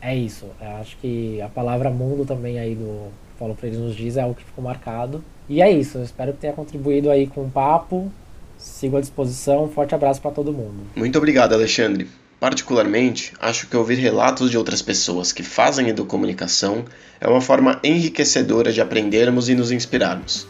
é 0.00 0.14
isso. 0.16 0.46
Eu 0.60 0.76
acho 0.76 0.96
que 0.98 1.40
a 1.40 1.48
palavra 1.48 1.90
mundo 1.90 2.24
também 2.24 2.58
aí 2.58 2.74
do, 2.74 3.10
Paulo 3.38 3.54
Freire 3.54 3.76
nos 3.76 3.94
diz 3.94 4.16
é 4.16 4.22
algo 4.22 4.34
que 4.34 4.44
ficou 4.44 4.62
marcado. 4.64 5.22
E 5.48 5.62
é 5.62 5.70
isso, 5.70 5.98
eu 5.98 6.04
espero 6.04 6.32
que 6.32 6.40
tenha 6.40 6.52
contribuído 6.52 7.10
aí 7.10 7.26
com 7.26 7.44
o 7.44 7.50
papo. 7.50 8.10
Sigo 8.58 8.96
à 8.96 9.00
disposição, 9.00 9.64
um 9.64 9.68
forte 9.68 9.94
abraço 9.94 10.20
para 10.20 10.32
todo 10.32 10.52
mundo. 10.52 10.82
Muito 10.96 11.16
obrigado, 11.16 11.52
Alexandre. 11.52 12.08
Particularmente, 12.40 13.32
acho 13.40 13.66
que 13.66 13.76
ouvir 13.76 13.96
relatos 13.96 14.50
de 14.50 14.58
outras 14.58 14.82
pessoas 14.82 15.32
que 15.32 15.42
fazem 15.42 15.88
educomunicação 15.88 16.84
é 17.20 17.28
uma 17.28 17.40
forma 17.40 17.80
enriquecedora 17.82 18.72
de 18.72 18.80
aprendermos 18.80 19.48
e 19.48 19.54
nos 19.54 19.72
inspirarmos. 19.72 20.46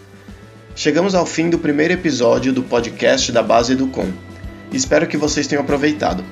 Chegamos 0.74 1.14
ao 1.14 1.26
fim 1.26 1.50
do 1.50 1.58
primeiro 1.58 1.94
episódio 1.94 2.52
do 2.52 2.62
podcast 2.62 3.32
da 3.32 3.42
Base 3.42 3.72
Educom. 3.72 4.10
Espero 4.72 5.06
que 5.06 5.16
vocês 5.16 5.46
tenham 5.46 5.62
aproveitado. 5.62 6.24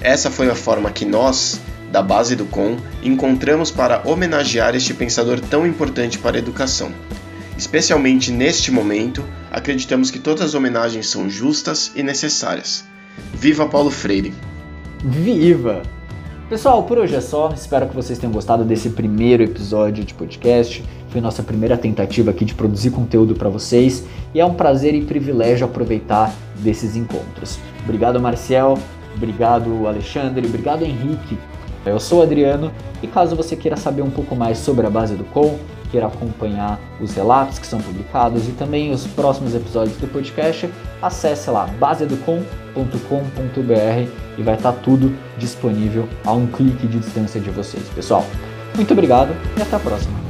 Essa 0.00 0.30
foi 0.30 0.48
a 0.48 0.54
forma 0.54 0.90
que 0.90 1.04
nós, 1.04 1.60
da 1.90 2.02
Base 2.02 2.34
Educom, 2.34 2.76
encontramos 3.02 3.70
para 3.70 4.02
homenagear 4.04 4.74
este 4.74 4.92
pensador 4.92 5.40
tão 5.40 5.66
importante 5.66 6.18
para 6.18 6.36
a 6.36 6.38
educação. 6.38 6.90
Especialmente 7.56 8.30
neste 8.30 8.70
momento, 8.70 9.24
acreditamos 9.50 10.10
que 10.10 10.18
todas 10.18 10.42
as 10.42 10.54
homenagens 10.54 11.08
são 11.08 11.30
justas 11.30 11.90
e 11.94 12.02
necessárias. 12.02 12.84
Viva 13.32 13.66
Paulo 13.66 13.90
Freire! 13.90 14.34
Viva! 15.02 15.82
Pessoal, 16.48 16.84
por 16.84 16.98
hoje 16.98 17.14
é 17.14 17.20
só. 17.20 17.52
Espero 17.52 17.88
que 17.88 17.94
vocês 17.94 18.18
tenham 18.18 18.32
gostado 18.32 18.64
desse 18.64 18.90
primeiro 18.90 19.42
episódio 19.42 20.04
de 20.04 20.14
podcast. 20.14 20.84
Foi 21.08 21.20
nossa 21.20 21.42
primeira 21.42 21.76
tentativa 21.76 22.30
aqui 22.30 22.44
de 22.44 22.54
produzir 22.54 22.90
conteúdo 22.90 23.34
para 23.34 23.48
vocês 23.48 24.04
e 24.32 24.38
é 24.38 24.44
um 24.44 24.54
prazer 24.54 24.94
e 24.94 25.00
privilégio 25.04 25.64
aproveitar 25.64 26.32
desses 26.56 26.94
encontros. 26.94 27.58
Obrigado, 27.82 28.20
Marcel. 28.20 28.78
Obrigado, 29.16 29.86
Alexandre. 29.86 30.46
Obrigado, 30.46 30.84
Henrique. 30.84 31.36
Eu 31.90 32.00
sou 32.00 32.22
Adriano 32.22 32.72
e 33.02 33.06
caso 33.06 33.36
você 33.36 33.56
queira 33.56 33.76
saber 33.76 34.02
um 34.02 34.10
pouco 34.10 34.34
mais 34.34 34.58
sobre 34.58 34.86
a 34.86 34.90
base 34.90 35.14
do 35.14 35.24
Com, 35.24 35.58
queira 35.90 36.06
acompanhar 36.06 36.80
os 37.00 37.14
relatos 37.14 37.58
que 37.58 37.66
são 37.66 37.80
publicados 37.80 38.48
e 38.48 38.52
também 38.52 38.92
os 38.92 39.06
próximos 39.06 39.54
episódios 39.54 39.96
do 39.98 40.08
podcast, 40.08 40.68
acesse 41.00 41.50
lá 41.50 41.66
baseeducom.com.br 41.78 44.10
e 44.38 44.42
vai 44.42 44.54
estar 44.54 44.72
tudo 44.72 45.16
disponível 45.38 46.08
a 46.24 46.32
um 46.32 46.46
clique 46.46 46.86
de 46.86 46.98
distância 46.98 47.40
de 47.40 47.50
vocês. 47.50 47.84
Pessoal, 47.94 48.24
muito 48.74 48.92
obrigado 48.92 49.34
e 49.56 49.62
até 49.62 49.76
a 49.76 49.80
próxima. 49.80 50.25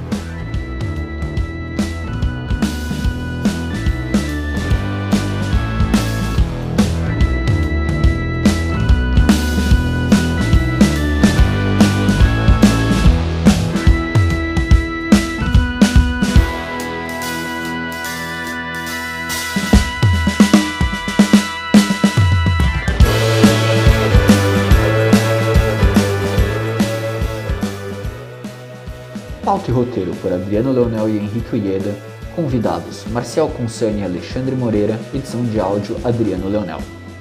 Roteiro 29.76 30.12
por 30.22 30.32
Adriano 30.32 30.72
Leonel 30.72 31.08
e 31.08 31.18
Henrique 31.18 31.54
Uieda. 31.54 31.94
Convidados: 32.34 33.04
Marcel 33.10 33.48
Consani 33.48 34.00
e 34.00 34.04
Alexandre 34.04 34.56
Moreira. 34.56 34.98
Edição 35.12 35.44
de 35.44 35.60
áudio: 35.60 35.96
Adriano 36.02 36.48
Leonel. 36.48 36.78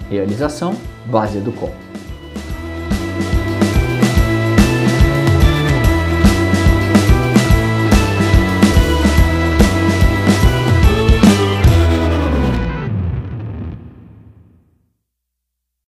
Realização: 0.09 0.73
Base 1.05 1.39
do 1.39 1.51
Com. 1.51 1.84